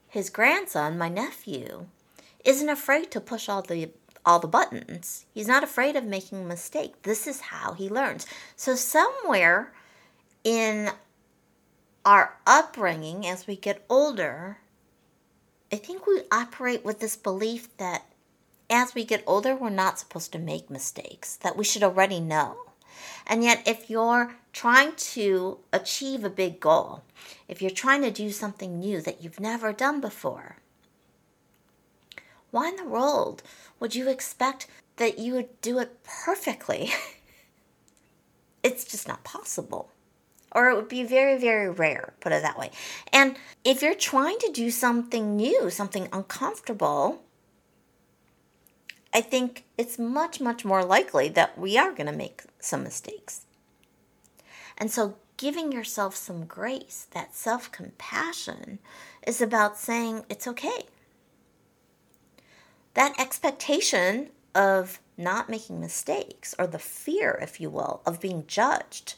his 0.08 0.30
grandson, 0.30 0.98
my 0.98 1.10
nephew, 1.10 1.88
isn't 2.44 2.70
afraid 2.70 3.12
to 3.12 3.22
push 3.22 3.50
all 3.50 3.62
the 3.62 3.92
all 4.26 4.40
the 4.40 4.48
buttons. 4.48 5.26
He's 5.34 5.48
not 5.48 5.64
afraid 5.64 5.96
of 5.96 6.04
making 6.04 6.42
a 6.42 6.46
mistake. 6.46 7.04
This 7.04 7.28
is 7.28 7.40
how 7.40 7.72
he 7.74 7.88
learns. 7.88 8.28
So 8.58 8.76
somewhere 8.76 9.72
in 10.44 10.90
our 12.08 12.38
upbringing 12.48 13.28
as 13.28 13.48
we 13.48 13.58
get 13.58 13.84
older, 13.90 14.60
I 15.70 15.76
think 15.76 16.08
we 16.08 16.22
operate 16.32 16.86
with 16.86 17.02
this 17.02 17.18
belief 17.18 17.76
that 17.76 18.06
as 18.70 18.96
we 18.96 19.04
get 19.04 19.26
older, 19.28 19.54
we're 19.54 19.70
not 19.70 20.00
supposed 20.00 20.32
to 20.32 20.40
make 20.40 20.70
mistakes, 20.70 21.36
that 21.36 21.58
we 21.58 21.66
should 21.66 21.84
already 21.84 22.22
know. 22.22 22.56
And 23.28 23.44
yet, 23.44 23.68
if 23.68 23.90
you're 23.90 24.36
trying 24.54 24.94
to 24.96 25.60
achieve 25.74 26.24
a 26.24 26.30
big 26.30 26.62
goal, 26.62 27.04
if 27.50 27.62
you're 27.62 27.72
trying 27.72 28.04
to 28.04 28.12
do 28.12 28.32
something 28.32 28.80
new 28.80 29.02
that 29.02 29.22
you've 29.22 29.42
never 29.42 29.74
done 29.74 30.00
before, 30.00 30.60
why 32.52 32.70
in 32.70 32.78
the 32.78 32.86
world 32.86 33.44
would 33.82 33.96
you 33.96 34.08
expect 34.10 34.68
that 34.96 35.20
you 35.20 35.34
would 35.34 35.60
do 35.60 35.78
it 35.78 36.02
perfectly? 36.06 36.90
it's 38.64 38.86
just 38.86 39.10
not 39.10 39.26
possible. 39.26 39.92
Or 40.58 40.72
it 40.72 40.76
would 40.76 40.90
be 40.90 41.04
very, 41.04 41.38
very 41.38 41.70
rare, 41.70 42.16
put 42.20 42.32
it 42.32 42.42
that 42.42 42.58
way. 42.58 42.72
And 43.14 43.38
if 43.64 43.84
you're 43.84 43.94
trying 43.94 44.40
to 44.40 44.52
do 44.52 44.72
something 44.72 45.36
new, 45.36 45.70
something 45.70 46.10
uncomfortable, 46.12 47.22
I 49.14 49.22
think 49.22 49.66
it's 49.78 50.00
much, 50.00 50.42
much 50.42 50.66
more 50.66 50.84
likely 50.84 51.30
that 51.30 51.60
we 51.60 51.78
are 51.78 51.92
going 51.92 52.08
to 52.08 52.12
make 52.12 52.42
some 52.60 52.84
mistakes. 52.84 53.46
And 54.80 54.90
so, 54.90 55.18
giving 55.38 55.72
yourself 55.72 56.16
some 56.16 56.46
grace, 56.46 57.06
that 57.12 57.36
self 57.36 57.72
compassion, 57.72 58.80
is 59.28 59.40
about 59.40 59.78
saying 59.78 60.26
it's 60.28 60.48
okay. 60.48 60.88
That 62.96 63.20
expectation 63.20 64.32
of 64.56 65.00
not 65.18 65.50
making 65.50 65.80
mistakes, 65.80 66.56
or 66.58 66.66
the 66.66 66.80
fear, 66.80 67.38
if 67.44 67.62
you 67.62 67.70
will, 67.70 68.02
of 68.08 68.20
being 68.20 68.46
judged, 68.48 69.14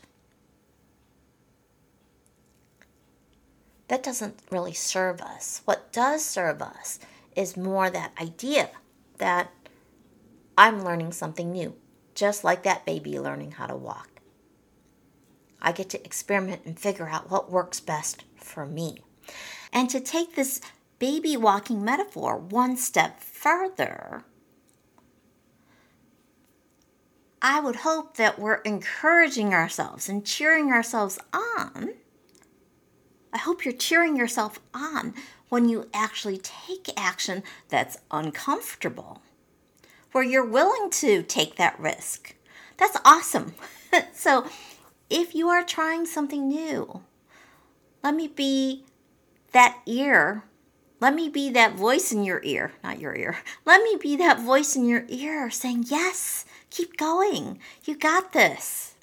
that 3.89 4.03
doesn't 4.03 4.39
really 4.49 4.73
serve 4.73 5.19
us. 5.19 5.61
What 5.65 5.91
does 5.91 6.23
serve 6.23 6.61
us 6.61 6.99
is 7.35 7.57
more 7.57 7.89
that 7.89 8.13
idea 8.21 8.69
that 9.17 9.51
I'm 10.57 10.83
learning 10.83 11.11
something 11.11 11.51
new, 11.51 11.75
just 12.15 12.43
like 12.43 12.63
that 12.63 12.85
baby 12.85 13.19
learning 13.19 13.53
how 13.53 13.65
to 13.67 13.75
walk. 13.75 14.21
I 15.61 15.71
get 15.71 15.89
to 15.89 16.05
experiment 16.05 16.61
and 16.65 16.79
figure 16.79 17.09
out 17.09 17.29
what 17.29 17.51
works 17.51 17.79
best 17.79 18.23
for 18.35 18.65
me. 18.65 19.03
And 19.73 19.89
to 19.89 19.99
take 19.99 20.35
this 20.35 20.61
baby 20.99 21.35
walking 21.35 21.83
metaphor 21.83 22.37
one 22.37 22.77
step 22.77 23.19
further, 23.19 24.23
I 27.41 27.59
would 27.59 27.77
hope 27.77 28.17
that 28.17 28.37
we're 28.37 28.61
encouraging 28.61 29.53
ourselves 29.53 30.09
and 30.09 30.25
cheering 30.25 30.71
ourselves 30.71 31.17
on. 31.33 31.93
I 33.33 33.37
hope 33.37 33.63
you're 33.63 33.73
cheering 33.73 34.15
yourself 34.15 34.59
on 34.73 35.13
when 35.49 35.67
you 35.69 35.89
actually 35.93 36.37
take 36.37 36.89
action 36.97 37.43
that's 37.69 37.97
uncomfortable 38.11 39.21
where 40.11 40.23
you're 40.23 40.45
willing 40.45 40.89
to 40.89 41.23
take 41.23 41.55
that 41.55 41.79
risk. 41.79 42.35
That's 42.77 42.97
awesome. 43.05 43.53
so, 44.13 44.47
if 45.09 45.33
you 45.35 45.49
are 45.49 45.63
trying 45.63 46.05
something 46.05 46.47
new, 46.47 47.01
let 48.03 48.15
me 48.15 48.27
be 48.27 48.85
that 49.51 49.79
ear. 49.85 50.43
Let 50.99 51.15
me 51.15 51.29
be 51.29 51.49
that 51.51 51.75
voice 51.75 52.11
in 52.11 52.23
your 52.23 52.41
ear, 52.43 52.73
not 52.83 52.99
your 52.99 53.15
ear. 53.15 53.37
Let 53.65 53.81
me 53.83 53.97
be 53.99 54.17
that 54.17 54.41
voice 54.41 54.75
in 54.75 54.85
your 54.85 55.05
ear 55.07 55.49
saying, 55.49 55.85
Yes, 55.87 56.43
keep 56.69 56.97
going. 56.97 57.59
You 57.85 57.97
got 57.97 58.33
this. 58.33 58.95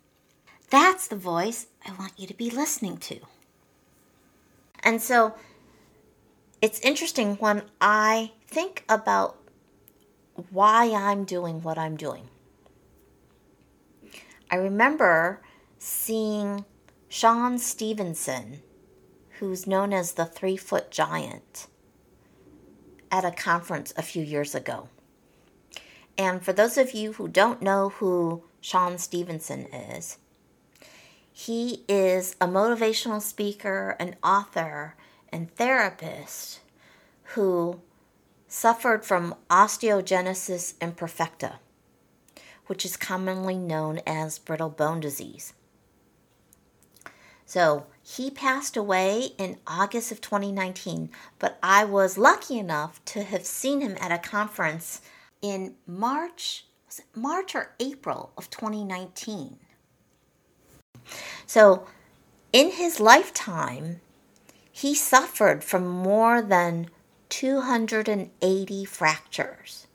That's 0.69 1.09
the 1.09 1.17
voice 1.17 1.69
I 1.87 1.93
want 1.95 2.13
you 2.19 2.27
to 2.27 2.35
be 2.35 2.51
listening 2.51 2.99
to. 2.99 3.21
And 4.87 5.03
so 5.03 5.35
it's 6.63 6.79
interesting 6.79 7.35
when 7.35 7.63
I 7.81 8.33
think 8.47 8.85
about 8.89 9.37
why 10.51 10.93
I'm 10.95 11.25
doing 11.25 11.61
what 11.61 11.77
I'm 11.77 11.97
doing. 11.97 12.29
I 14.49 14.55
remember 14.55 15.43
seeing 15.81 16.65
Sean 17.09 17.59
Stephenson, 17.59 18.63
who's 19.41 19.67
known 19.67 19.93
as 19.93 20.13
the 20.13 20.25
three 20.25 20.57
foot 20.57 20.93
giant, 20.93 21.67
at 23.11 23.25
a 23.25 23.33
conference 23.33 23.93
a 23.97 24.03
few 24.03 24.23
years 24.23 24.55
ago. 24.55 24.89
And 26.17 26.45
for 26.45 26.53
those 26.53 26.79
of 26.79 26.93
you 26.93 27.15
who 27.15 27.27
don't 27.27 27.61
know 27.61 27.89
who 27.89 28.45
Sean 28.61 28.99
Stephenson 28.99 29.67
is, 29.67 30.19
he 31.39 31.85
is 31.87 32.35
a 32.41 32.49
motivational 32.49 33.21
speaker, 33.21 33.95
an 34.01 34.17
author, 34.25 34.95
and 35.29 35.55
therapist 35.55 36.61
who 37.35 37.79
suffered 38.49 39.05
from 39.05 39.35
osteogenesis 39.51 40.73
imperfecta, 40.79 41.57
which 42.69 42.87
is 42.87 42.97
commonly 42.97 43.59
known 43.59 44.01
as 44.07 44.39
brittle 44.39 44.71
bone 44.71 44.99
disease. 44.99 45.53
So 47.45 47.85
he 48.03 48.31
passed 48.31 48.75
away 48.75 49.33
in 49.37 49.59
August 49.67 50.11
of 50.11 50.23
2019, 50.23 51.11
but 51.39 51.59
I 51.63 51.85
was 51.85 52.17
lucky 52.17 52.59
enough 52.59 53.05
to 53.05 53.25
have 53.25 53.45
seen 53.45 53.83
him 53.83 53.99
at 54.01 54.11
a 54.11 54.17
conference 54.17 55.03
in 55.43 55.75
March, 55.87 56.65
was 56.87 57.01
it 57.01 57.05
March 57.15 57.55
or 57.55 57.75
April 57.79 58.33
of 58.39 58.49
2019. 58.49 59.59
So 61.47 61.87
in 62.53 62.73
his 62.73 63.01
lifetime, 63.01 64.01
he 64.71 64.95
suffered 64.95 65.65
from 65.65 65.87
more 65.87 66.43
than 66.43 66.91
280 67.29 68.85
fractures 68.85 69.87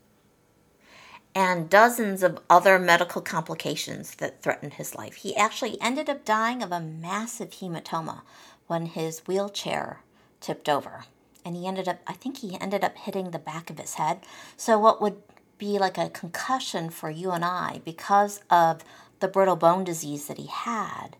and 1.33 1.69
dozens 1.69 2.23
of 2.23 2.39
other 2.49 2.77
medical 2.77 3.21
complications 3.21 4.15
that 4.15 4.41
threatened 4.41 4.73
his 4.73 4.95
life. 4.95 5.15
He 5.15 5.35
actually 5.35 5.79
ended 5.81 6.09
up 6.09 6.25
dying 6.25 6.61
of 6.61 6.71
a 6.71 6.81
massive 6.81 7.51
hematoma 7.51 8.21
when 8.67 8.87
his 8.87 9.19
wheelchair 9.27 10.01
tipped 10.39 10.67
over. 10.67 11.05
And 11.45 11.55
he 11.55 11.65
ended 11.65 11.87
up, 11.87 11.99
I 12.05 12.13
think 12.13 12.39
he 12.39 12.59
ended 12.59 12.83
up 12.83 12.97
hitting 12.97 13.31
the 13.31 13.39
back 13.39 13.69
of 13.69 13.79
his 13.79 13.95
head. 13.95 14.19
So, 14.57 14.77
what 14.77 15.01
would 15.01 15.21
be 15.57 15.79
like 15.79 15.97
a 15.97 16.09
concussion 16.09 16.89
for 16.89 17.09
you 17.09 17.31
and 17.31 17.45
I 17.45 17.81
because 17.85 18.41
of 18.49 18.83
the 19.21 19.27
brittle 19.27 19.55
bone 19.55 19.83
disease 19.83 20.27
that 20.27 20.37
he 20.37 20.47
had, 20.47 21.15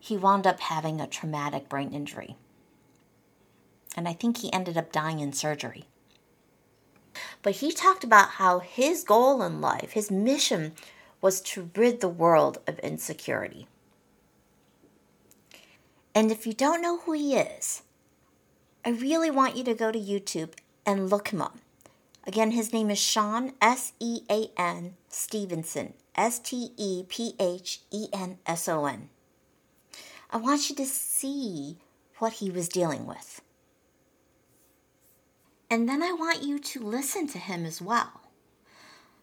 he 0.00 0.16
wound 0.16 0.46
up 0.46 0.60
having 0.60 1.00
a 1.00 1.06
traumatic 1.06 1.68
brain 1.68 1.92
injury 1.92 2.36
and 3.96 4.08
I 4.08 4.12
think 4.12 4.38
he 4.38 4.52
ended 4.52 4.76
up 4.76 4.92
dying 4.92 5.20
in 5.20 5.32
surgery. 5.32 5.84
But 7.42 7.56
he 7.56 7.72
talked 7.72 8.04
about 8.04 8.30
how 8.30 8.60
his 8.60 9.04
goal 9.04 9.42
in 9.42 9.60
life, 9.60 9.92
his 9.92 10.10
mission, 10.10 10.72
was 11.20 11.40
to 11.42 11.70
rid 11.76 12.00
the 12.00 12.08
world 12.08 12.58
of 12.66 12.78
insecurity. 12.80 13.66
And 16.14 16.30
if 16.30 16.46
you 16.46 16.52
don't 16.52 16.82
know 16.82 16.98
who 16.98 17.12
he 17.12 17.36
is, 17.36 17.82
I 18.84 18.90
really 18.90 19.30
want 19.30 19.56
you 19.56 19.64
to 19.64 19.74
go 19.74 19.92
to 19.92 19.98
YouTube 19.98 20.52
and 20.84 21.10
look 21.10 21.28
him 21.28 21.42
up. 21.42 21.58
Again, 22.24 22.52
his 22.52 22.72
name 22.72 22.90
is 22.90 23.00
Sean, 23.00 23.52
S 23.60 23.92
E 23.98 24.20
A 24.30 24.50
N, 24.56 24.94
Stephenson, 25.08 25.94
S 26.14 26.38
T 26.38 26.70
E 26.76 27.04
P 27.08 27.34
H 27.40 27.80
E 27.90 28.06
N 28.12 28.38
S 28.46 28.68
O 28.68 28.86
N. 28.86 29.08
I 30.30 30.36
want 30.36 30.70
you 30.70 30.76
to 30.76 30.86
see 30.86 31.78
what 32.18 32.34
he 32.34 32.50
was 32.50 32.68
dealing 32.68 33.06
with. 33.06 33.42
And 35.68 35.88
then 35.88 36.02
I 36.02 36.12
want 36.12 36.42
you 36.42 36.58
to 36.58 36.80
listen 36.80 37.26
to 37.28 37.38
him 37.38 37.64
as 37.64 37.82
well 37.82 38.20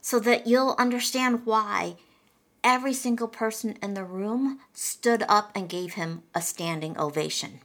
so 0.02 0.20
that 0.20 0.48
you'll 0.48 0.76
understand 0.78 1.46
why 1.46 1.96
every 2.64 2.94
single 2.94 3.28
person 3.28 3.78
in 3.82 3.94
the 3.94 4.04
room 4.04 4.60
stood 4.74 5.24
up 5.30 5.52
and 5.56 5.70
gave 5.70 5.94
him 5.94 6.24
a 6.36 6.42
standing 6.42 6.98
ovation. 6.98 7.62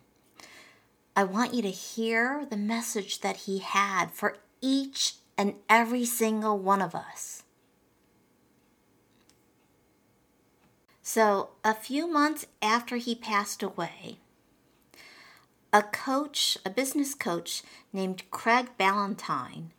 I 1.17 1.25
want 1.25 1.55
you 1.55 1.63
to 1.63 1.71
hear 1.71 2.47
the 2.49 2.57
message 2.57 3.21
that 3.21 3.37
he 3.37 3.59
had 3.59 4.11
for 4.11 4.39
each 4.61 5.15
and 5.37 5.55
every 5.69 6.05
single 6.05 6.59
one 6.59 6.81
of 6.81 6.95
us. 6.95 7.43
So, 11.03 11.51
a 11.63 11.75
few 11.75 12.11
months 12.11 12.47
after 12.63 12.97
he 12.97 13.15
passed 13.15 13.63
away, 13.63 14.19
a 15.73 15.83
coach, 15.83 16.57
a 16.65 16.71
business 16.71 17.15
coach 17.15 17.63
named 17.93 18.23
Craig 18.31 18.71
Ballantyne, 18.79 19.73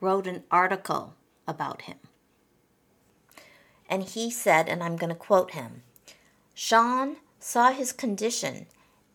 wrote 0.00 0.26
an 0.26 0.44
article 0.50 1.14
about 1.48 1.82
him. 1.82 1.98
And 3.88 4.04
he 4.04 4.30
said, 4.30 4.68
and 4.68 4.82
I'm 4.82 4.96
going 4.96 5.10
to 5.10 5.16
quote 5.16 5.52
him 5.52 5.82
Sean 6.54 7.16
saw 7.40 7.72
his 7.72 7.92
condition 7.92 8.66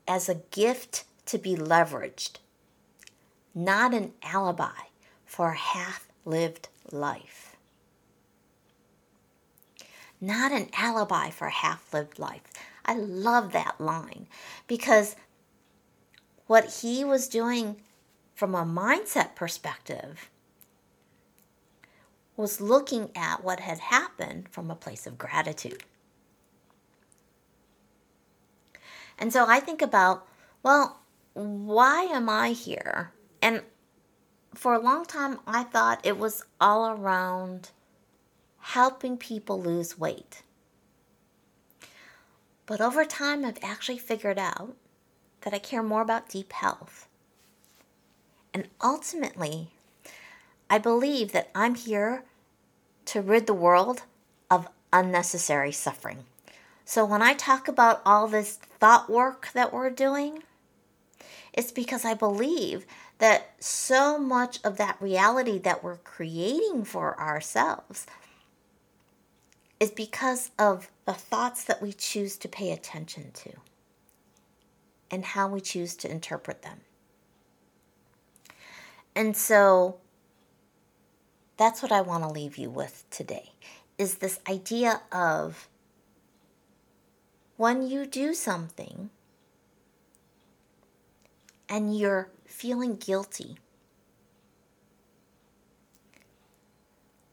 as 0.08 0.28
a 0.28 0.42
gift 0.52 1.06
to 1.28 1.38
be 1.38 1.56
leveraged, 1.56 2.40
not 3.56 3.94
an 3.94 4.14
alibi 4.22 4.87
for 5.28 5.52
half 5.52 6.08
lived 6.26 6.70
life. 6.92 7.56
Not 10.20 10.52
an 10.52 10.70
alibi 10.74 11.30
for 11.30 11.50
half 11.50 11.94
lived 11.94 12.18
life. 12.18 12.42
I 12.84 12.96
love 12.96 13.52
that 13.52 13.80
line 13.80 14.28
because 14.66 15.16
what 16.48 16.80
he 16.82 17.04
was 17.04 17.28
doing 17.28 17.76
from 18.34 18.56
a 18.56 18.64
mindset 18.64 19.36
perspective 19.36 20.30
was 22.36 22.62
looking 22.62 23.12
at 23.16 23.44
what 23.44 23.60
had 23.60 23.80
happened 23.80 24.48
from 24.50 24.72
a 24.72 24.76
place 24.76 25.06
of 25.06 25.18
gratitude. 25.18 25.84
And 29.20 29.34
so 29.34 29.46
I 29.48 29.60
think 29.60 29.82
about, 29.82 30.26
well, 30.64 31.00
why 31.34 32.04
am 32.04 32.30
I 32.30 32.50
here? 32.50 33.12
And 33.42 33.62
for 34.58 34.74
a 34.74 34.80
long 34.80 35.06
time, 35.06 35.40
I 35.46 35.64
thought 35.64 36.06
it 36.06 36.18
was 36.18 36.44
all 36.60 36.90
around 36.90 37.70
helping 38.60 39.16
people 39.16 39.62
lose 39.62 40.00
weight. 40.00 40.42
But 42.66 42.82
over 42.82 43.06
time, 43.06 43.46
I've 43.46 43.64
actually 43.64 44.00
figured 44.00 44.40
out 44.40 44.76
that 45.42 45.54
I 45.54 45.60
care 45.60 45.84
more 45.84 46.02
about 46.02 46.30
deep 46.30 46.52
health. 46.54 47.08
And 48.54 48.68
ultimately, 48.84 49.70
I 50.70 50.80
believe 50.80 51.32
that 51.32 51.52
I'm 51.54 51.76
here 51.76 52.24
to 53.06 53.22
rid 53.22 53.46
the 53.46 53.54
world 53.54 54.02
of 54.50 54.68
unnecessary 54.92 55.72
suffering. 55.72 56.26
So 56.84 57.06
when 57.06 57.22
I 57.22 57.34
talk 57.34 57.68
about 57.68 58.02
all 58.06 58.28
this 58.28 58.56
thought 58.80 59.10
work 59.10 59.50
that 59.54 59.72
we're 59.72 59.92
doing, 59.92 60.44
it's 61.54 61.72
because 61.72 62.04
I 62.04 62.16
believe 62.16 62.86
that 63.20 63.54
so 63.60 64.18
much 64.18 64.60
of 64.64 64.78
that 64.78 65.02
reality 65.02 65.58
that 65.60 65.84
we're 65.84 65.98
creating 65.98 66.84
for 66.84 67.20
ourselves 67.20 68.06
is 69.80 69.92
because 69.92 70.52
of 70.58 70.90
the 71.06 71.14
thoughts 71.14 71.64
that 71.64 71.82
we 71.82 71.94
choose 71.94 72.38
to 72.38 72.48
pay 72.48 72.72
attention 72.72 73.32
to 73.32 73.52
and 75.10 75.24
how 75.24 75.48
we 75.48 75.62
choose 75.62 75.96
to 75.96 76.12
interpret 76.12 76.62
them. 76.62 76.82
And 79.16 79.36
so 79.36 79.98
that's 81.58 81.82
what 81.82 81.92
I 81.92 82.02
want 82.02 82.24
to 82.24 82.30
leave 82.30 82.58
you 82.58 82.70
with 82.70 83.06
today 83.10 83.52
is 83.98 84.16
this 84.16 84.40
idea 84.48 85.02
of 85.12 85.68
when 87.56 87.82
you 87.82 88.06
do 88.06 88.34
something 88.36 89.10
and 91.70 91.98
you're 91.98 92.30
feeling 92.46 92.96
guilty, 92.96 93.58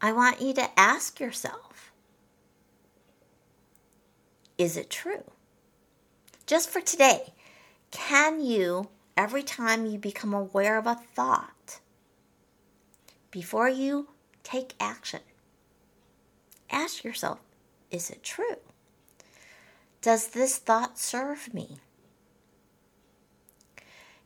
I 0.01 0.13
want 0.13 0.41
you 0.41 0.53
to 0.55 0.79
ask 0.79 1.19
yourself 1.19 1.93
is 4.57 4.77
it 4.77 4.91
true? 4.91 5.25
Just 6.47 6.71
for 6.71 6.81
today, 6.81 7.33
can 7.91 8.41
you, 8.41 8.89
every 9.17 9.43
time 9.43 9.87
you 9.87 9.99
become 9.99 10.33
aware 10.33 10.79
of 10.79 10.87
a 10.87 10.95
thought, 10.95 11.81
before 13.31 13.69
you 13.69 14.09
take 14.43 14.75
action, 14.79 15.21
ask 16.71 17.03
yourself 17.03 17.41
is 17.91 18.11
it 18.11 18.23
true? 18.23 18.57
Does 20.03 20.29
this 20.29 20.59
thought 20.59 20.99
serve 20.99 21.55
me? 21.55 21.79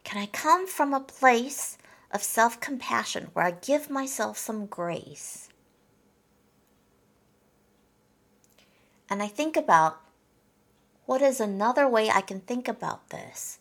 Can 0.08 0.22
I 0.22 0.24
come 0.24 0.66
from 0.66 0.94
a 0.94 1.00
place 1.00 1.76
of 2.10 2.22
self 2.22 2.60
compassion 2.60 3.28
where 3.34 3.44
I 3.44 3.50
give 3.50 3.90
myself 3.90 4.38
some 4.38 4.64
grace? 4.64 5.50
And 9.10 9.22
I 9.22 9.28
think 9.28 9.54
about 9.54 10.00
what 11.04 11.20
is 11.20 11.40
another 11.40 11.86
way 11.86 12.08
I 12.08 12.22
can 12.22 12.40
think 12.40 12.68
about 12.68 13.10
this 13.10 13.58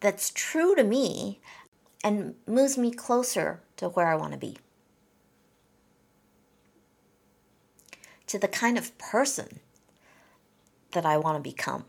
that's 0.00 0.28
true 0.28 0.74
to 0.74 0.84
me 0.84 1.40
and 2.04 2.34
moves 2.46 2.76
me 2.76 2.90
closer 2.90 3.62
to 3.78 3.88
where 3.88 4.08
I 4.08 4.16
want 4.16 4.34
to 4.34 4.38
be? 4.38 4.58
To 8.26 8.38
the 8.38 8.46
kind 8.46 8.76
of 8.76 8.98
person 8.98 9.60
that 10.90 11.06
I 11.06 11.16
want 11.16 11.42
to 11.42 11.50
become. 11.50 11.86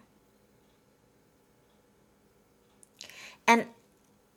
And 3.51 3.65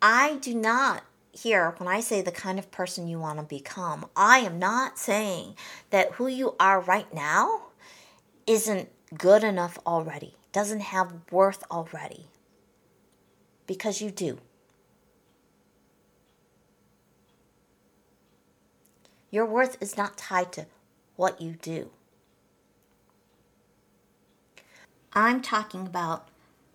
I 0.01 0.39
do 0.41 0.53
not 0.53 1.05
here, 1.31 1.73
when 1.77 1.87
I 1.87 2.01
say 2.01 2.21
the 2.21 2.33
kind 2.33 2.59
of 2.59 2.69
person 2.69 3.07
you 3.07 3.17
want 3.17 3.39
to 3.39 3.45
become, 3.45 4.07
I 4.13 4.39
am 4.39 4.59
not 4.59 4.99
saying 4.99 5.55
that 5.89 6.15
who 6.15 6.27
you 6.27 6.53
are 6.59 6.81
right 6.81 7.13
now 7.13 7.67
isn't 8.45 8.89
good 9.17 9.41
enough 9.41 9.79
already, 9.87 10.35
doesn't 10.51 10.81
have 10.81 11.13
worth 11.31 11.63
already. 11.71 12.25
Because 13.65 14.01
you 14.01 14.11
do. 14.11 14.39
Your 19.31 19.45
worth 19.45 19.77
is 19.79 19.95
not 19.95 20.17
tied 20.17 20.51
to 20.51 20.65
what 21.15 21.39
you 21.39 21.53
do. 21.61 21.89
I'm 25.13 25.41
talking 25.41 25.87
about 25.87 26.27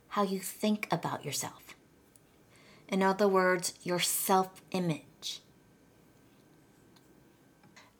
how 0.08 0.22
you 0.22 0.38
think 0.38 0.88
about 0.90 1.22
yourself. 1.22 1.74
In 2.90 3.02
other 3.02 3.28
words, 3.28 3.72
your 3.82 4.00
self 4.00 4.60
image. 4.72 5.40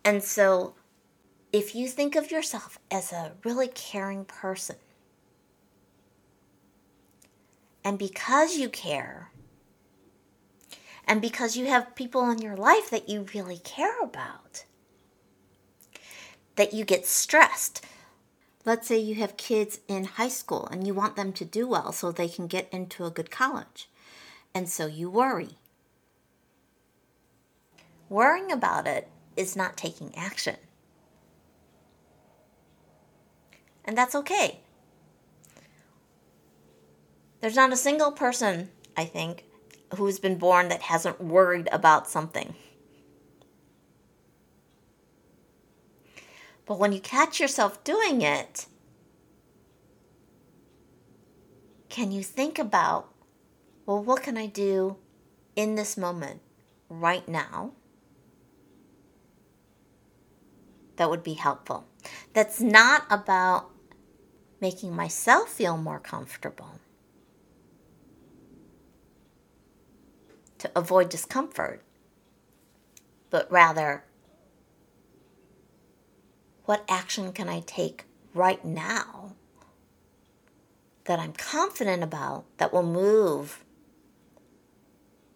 And 0.05 0.23
so 0.23 0.75
if 1.53 1.75
you 1.75 1.89
think 1.89 2.17
of 2.17 2.31
yourself 2.31 2.79
as 2.91 3.13
a 3.13 3.33
really 3.45 3.69
caring 3.69 4.25
person, 4.25 4.77
and 7.85 7.99
because 7.99 8.57
you 8.57 8.69
care, 8.69 9.31
and 11.07 11.21
because 11.21 11.57
you 11.57 11.67
have 11.67 11.95
people 11.95 12.29
in 12.31 12.39
your 12.39 12.57
life 12.57 12.91
that 12.91 13.09
you 13.09 13.27
really 13.35 13.59
care 13.59 14.01
about, 14.01 14.65
that 16.57 16.73
you 16.73 16.85
get 16.85 17.07
stressed. 17.07 17.85
Let's 18.65 18.87
say 18.87 18.99
you 18.99 19.15
have 19.17 19.37
kids 19.37 19.81
in 19.89 20.05
high 20.05 20.29
school 20.29 20.69
and 20.71 20.87
you 20.87 20.95
want 20.95 21.17
them 21.17 21.33
to 21.33 21.45
do 21.45 21.67
well 21.67 21.93
so 21.93 22.13
they 22.13 22.29
can 22.29 22.47
get 22.47 22.69
into 22.71 23.07
a 23.07 23.11
good 23.11 23.31
college. 23.31 23.90
And 24.55 24.69
so 24.69 24.87
you 24.87 25.11
worry. 25.11 25.59
Worrying 28.09 28.51
about 28.51 28.87
it 28.87 29.09
is 29.37 29.57
not 29.57 29.77
taking 29.77 30.15
action. 30.17 30.57
and 33.91 33.99
that's 33.99 34.15
okay. 34.15 34.61
There's 37.41 37.57
not 37.57 37.73
a 37.73 37.77
single 37.77 38.13
person, 38.13 38.71
I 38.97 39.05
think, 39.05 39.47
who's 39.97 40.21
been 40.21 40.39
born 40.39 40.69
that 40.69 40.83
hasn't 40.83 41.21
worried 41.21 41.69
about 41.73 42.09
something. 42.09 42.55
But 46.67 46.79
when 46.79 46.93
you 46.93 47.01
catch 47.01 47.41
yourself 47.41 47.83
doing 47.83 48.23
it, 48.23 48.67
can 51.89 52.13
you 52.13 52.23
think 52.23 52.61
about, 52.61 53.13
well, 53.91 54.05
what 54.05 54.23
can 54.23 54.37
I 54.37 54.47
do 54.47 54.99
in 55.57 55.75
this 55.75 55.97
moment, 55.97 56.43
right 56.89 57.27
now, 57.27 57.73
that 60.95 61.11
would 61.11 61.25
be 61.25 61.33
helpful? 61.33 61.89
That's 62.33 62.61
not 62.61 63.03
about 63.11 63.69
making 64.61 64.95
myself 64.95 65.49
feel 65.49 65.77
more 65.77 65.99
comfortable 65.99 66.79
to 70.59 70.71
avoid 70.77 71.09
discomfort, 71.09 71.83
but 73.29 73.51
rather, 73.51 74.05
what 76.65 76.85
action 76.89 77.33
can 77.33 77.49
I 77.49 77.59
take 77.67 78.05
right 78.35 78.65
now 78.65 79.33
that 81.07 81.19
I'm 81.19 81.33
confident 81.33 82.05
about 82.05 82.45
that 82.59 82.73
will 82.73 82.85
move 82.85 83.65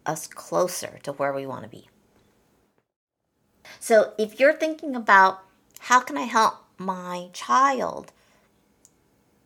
us 0.05 0.27
closer 0.27 0.99
to 1.03 1.13
where 1.13 1.33
we 1.33 1.45
want 1.45 1.63
to 1.63 1.69
be? 1.69 1.89
So, 3.79 4.13
if 4.17 4.39
you're 4.39 4.53
thinking 4.53 4.95
about 4.95 5.39
how 5.79 5.99
can 5.99 6.17
I 6.17 6.23
help 6.23 6.55
my 6.77 7.29
child 7.33 8.11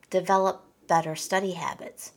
develop 0.10 0.64
better 0.88 1.16
study 1.16 1.52
habits 1.52 2.14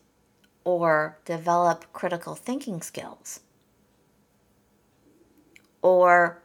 or 0.64 1.18
develop 1.24 1.92
critical 1.92 2.34
thinking 2.34 2.80
skills 2.80 3.40
or 5.82 6.42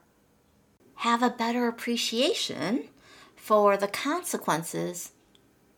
have 0.96 1.22
a 1.22 1.30
better 1.30 1.68
appreciation 1.68 2.90
for 3.36 3.78
the 3.78 3.88
consequences 3.88 5.12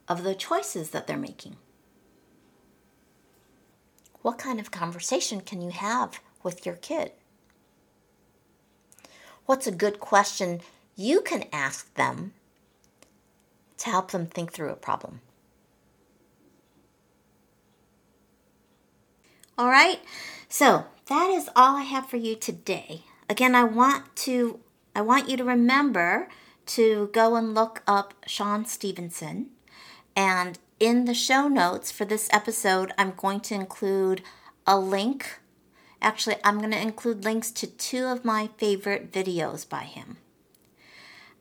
of 0.08 0.24
the 0.24 0.34
choices 0.34 0.90
that 0.90 1.06
they're 1.06 1.18
making. 1.18 1.58
What 4.22 4.38
kind 4.38 4.60
of 4.60 4.72
conversation 4.72 5.42
can 5.42 5.62
you 5.62 5.72
have 5.72 6.20
with 6.44 6.66
your 6.66 6.76
kid? 6.76 7.12
What's 9.46 9.68
a 9.68 9.72
good 9.72 10.00
question 10.00 10.62
you 10.96 11.22
can 11.22 11.46
ask 11.52 11.94
them 11.96 12.34
to 13.78 13.90
help 13.90 14.12
them 14.12 14.28
think 14.28 14.52
through 14.52 14.70
a 14.70 14.76
problem? 14.76 15.22
All 19.58 19.70
right. 19.70 20.00
So 20.48 20.86
that 21.08 21.30
is 21.30 21.50
all 21.56 21.76
I 21.78 21.84
have 21.84 22.10
for 22.10 22.18
you 22.18 22.36
today. 22.36 23.04
Again, 23.30 23.56
I 23.56 23.64
want 23.64 24.16
to 24.18 24.60
I 24.96 25.02
want 25.02 25.30
you 25.30 25.38
to 25.38 25.44
remember 25.44 26.30
to 26.68 27.10
go 27.14 27.36
and 27.36 27.54
look 27.54 27.84
up 27.88 28.14
Sean 28.28 28.66
Stephenson. 28.66 29.48
And 30.16 30.60
in 30.80 31.06
the 31.06 31.14
show 31.14 31.48
notes 31.48 31.92
for 31.92 32.06
this 32.06 32.30
episode, 32.32 32.94
I'm 32.98 33.12
going 33.12 33.42
to 33.42 33.56
include 33.56 34.22
a 34.66 34.80
link. 34.80 35.40
Actually, 36.02 36.38
I'm 36.44 36.60
going 36.60 36.72
to 36.72 36.82
include 36.82 37.26
links 37.26 37.52
to 37.52 37.68
two 37.68 38.06
of 38.06 38.24
my 38.24 38.50
favorite 38.58 39.12
videos 39.12 39.68
by 39.68 39.84
him. 39.84 40.18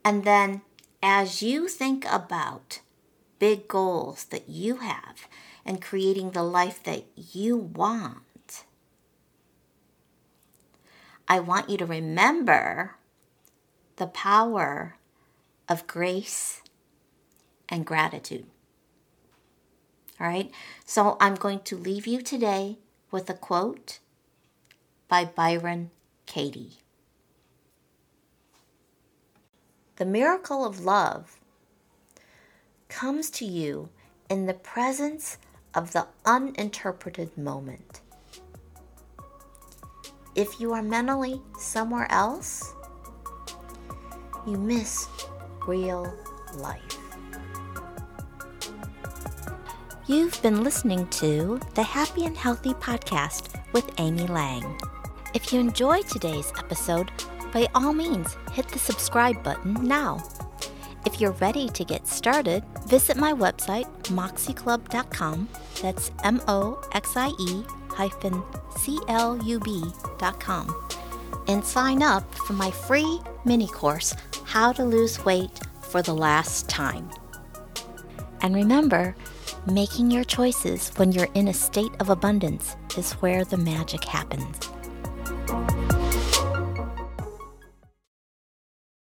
And 0.03 0.25
then 0.25 0.61
as 1.01 1.41
you 1.41 1.69
think 1.69 2.05
about 2.11 2.81
big 3.39 3.67
goals 3.67 4.25
that 4.25 4.49
you 4.49 4.77
have 4.77 5.27
and 5.65 5.81
creating 5.81 6.31
the 6.31 6.43
life 6.43 6.83
that 6.83 7.05
you 7.15 7.55
want, 7.55 8.65
I 11.27 11.39
want 11.39 11.69
you 11.69 11.77
to 11.77 11.85
remember 11.85 12.95
the 13.95 14.07
power 14.07 14.97
of 15.69 15.87
grace 15.87 16.61
and 17.69 17.85
gratitude. 17.85 18.47
All 20.19 20.27
right, 20.27 20.51
so 20.85 21.15
I'm 21.21 21.35
going 21.35 21.61
to 21.61 21.77
leave 21.77 22.05
you 22.05 22.21
today 22.21 22.77
with 23.09 23.29
a 23.29 23.33
quote 23.33 23.99
by 25.07 25.23
Byron 25.23 25.91
Katie. 26.25 26.79
The 29.95 30.05
miracle 30.05 30.65
of 30.65 30.83
love 30.83 31.37
comes 32.89 33.29
to 33.31 33.45
you 33.45 33.89
in 34.29 34.45
the 34.45 34.53
presence 34.53 35.37
of 35.73 35.93
the 35.93 36.07
uninterpreted 36.25 37.37
moment. 37.37 38.01
If 40.35 40.59
you 40.59 40.73
are 40.73 40.83
mentally 40.83 41.41
somewhere 41.57 42.07
else, 42.11 42.73
you 44.45 44.57
miss 44.57 45.07
real 45.65 46.13
life. 46.55 46.98
You've 50.09 50.41
been 50.41 50.63
listening 50.63 51.05
to 51.21 51.59
the 51.75 51.83
Happy 51.83 52.25
and 52.25 52.35
Healthy 52.35 52.73
Podcast 52.73 53.61
with 53.73 53.87
Amy 53.99 54.25
Lang. 54.25 54.75
If 55.35 55.53
you 55.53 55.59
enjoyed 55.59 56.07
today's 56.07 56.51
episode, 56.57 57.11
by 57.53 57.67
all 57.75 57.93
means 57.93 58.35
hit 58.51 58.67
the 58.69 58.79
subscribe 58.79 59.43
button 59.43 59.75
now. 59.87 60.23
If 61.05 61.21
you're 61.21 61.33
ready 61.33 61.69
to 61.69 61.85
get 61.85 62.07
started, 62.07 62.63
visit 62.87 63.17
my 63.17 63.33
website, 63.33 63.85
moxieclub.com. 64.05 65.47
That's 65.79 66.11
M 66.23 66.41
O 66.47 66.81
X 66.93 67.15
I 67.15 67.27
E 67.39 67.63
hyphen 67.89 68.41
C 68.77 68.97
L 69.09 69.37
U 69.43 69.59
B.com. 69.59 70.89
And 71.47 71.63
sign 71.63 72.01
up 72.01 72.33
for 72.33 72.53
my 72.53 72.71
free 72.71 73.21
mini 73.45 73.67
course, 73.67 74.15
How 74.45 74.71
to 74.71 74.83
Lose 74.83 75.23
Weight 75.23 75.59
for 75.83 76.01
the 76.01 76.15
Last 76.15 76.67
Time. 76.67 77.11
And 78.41 78.55
remember, 78.55 79.15
making 79.65 80.11
your 80.11 80.23
choices 80.23 80.91
when 80.97 81.11
you're 81.11 81.27
in 81.33 81.47
a 81.47 81.53
state 81.53 81.91
of 81.99 82.09
abundance 82.09 82.75
is 82.97 83.13
where 83.13 83.45
the 83.45 83.57
magic 83.57 84.03
happens. 84.03 84.78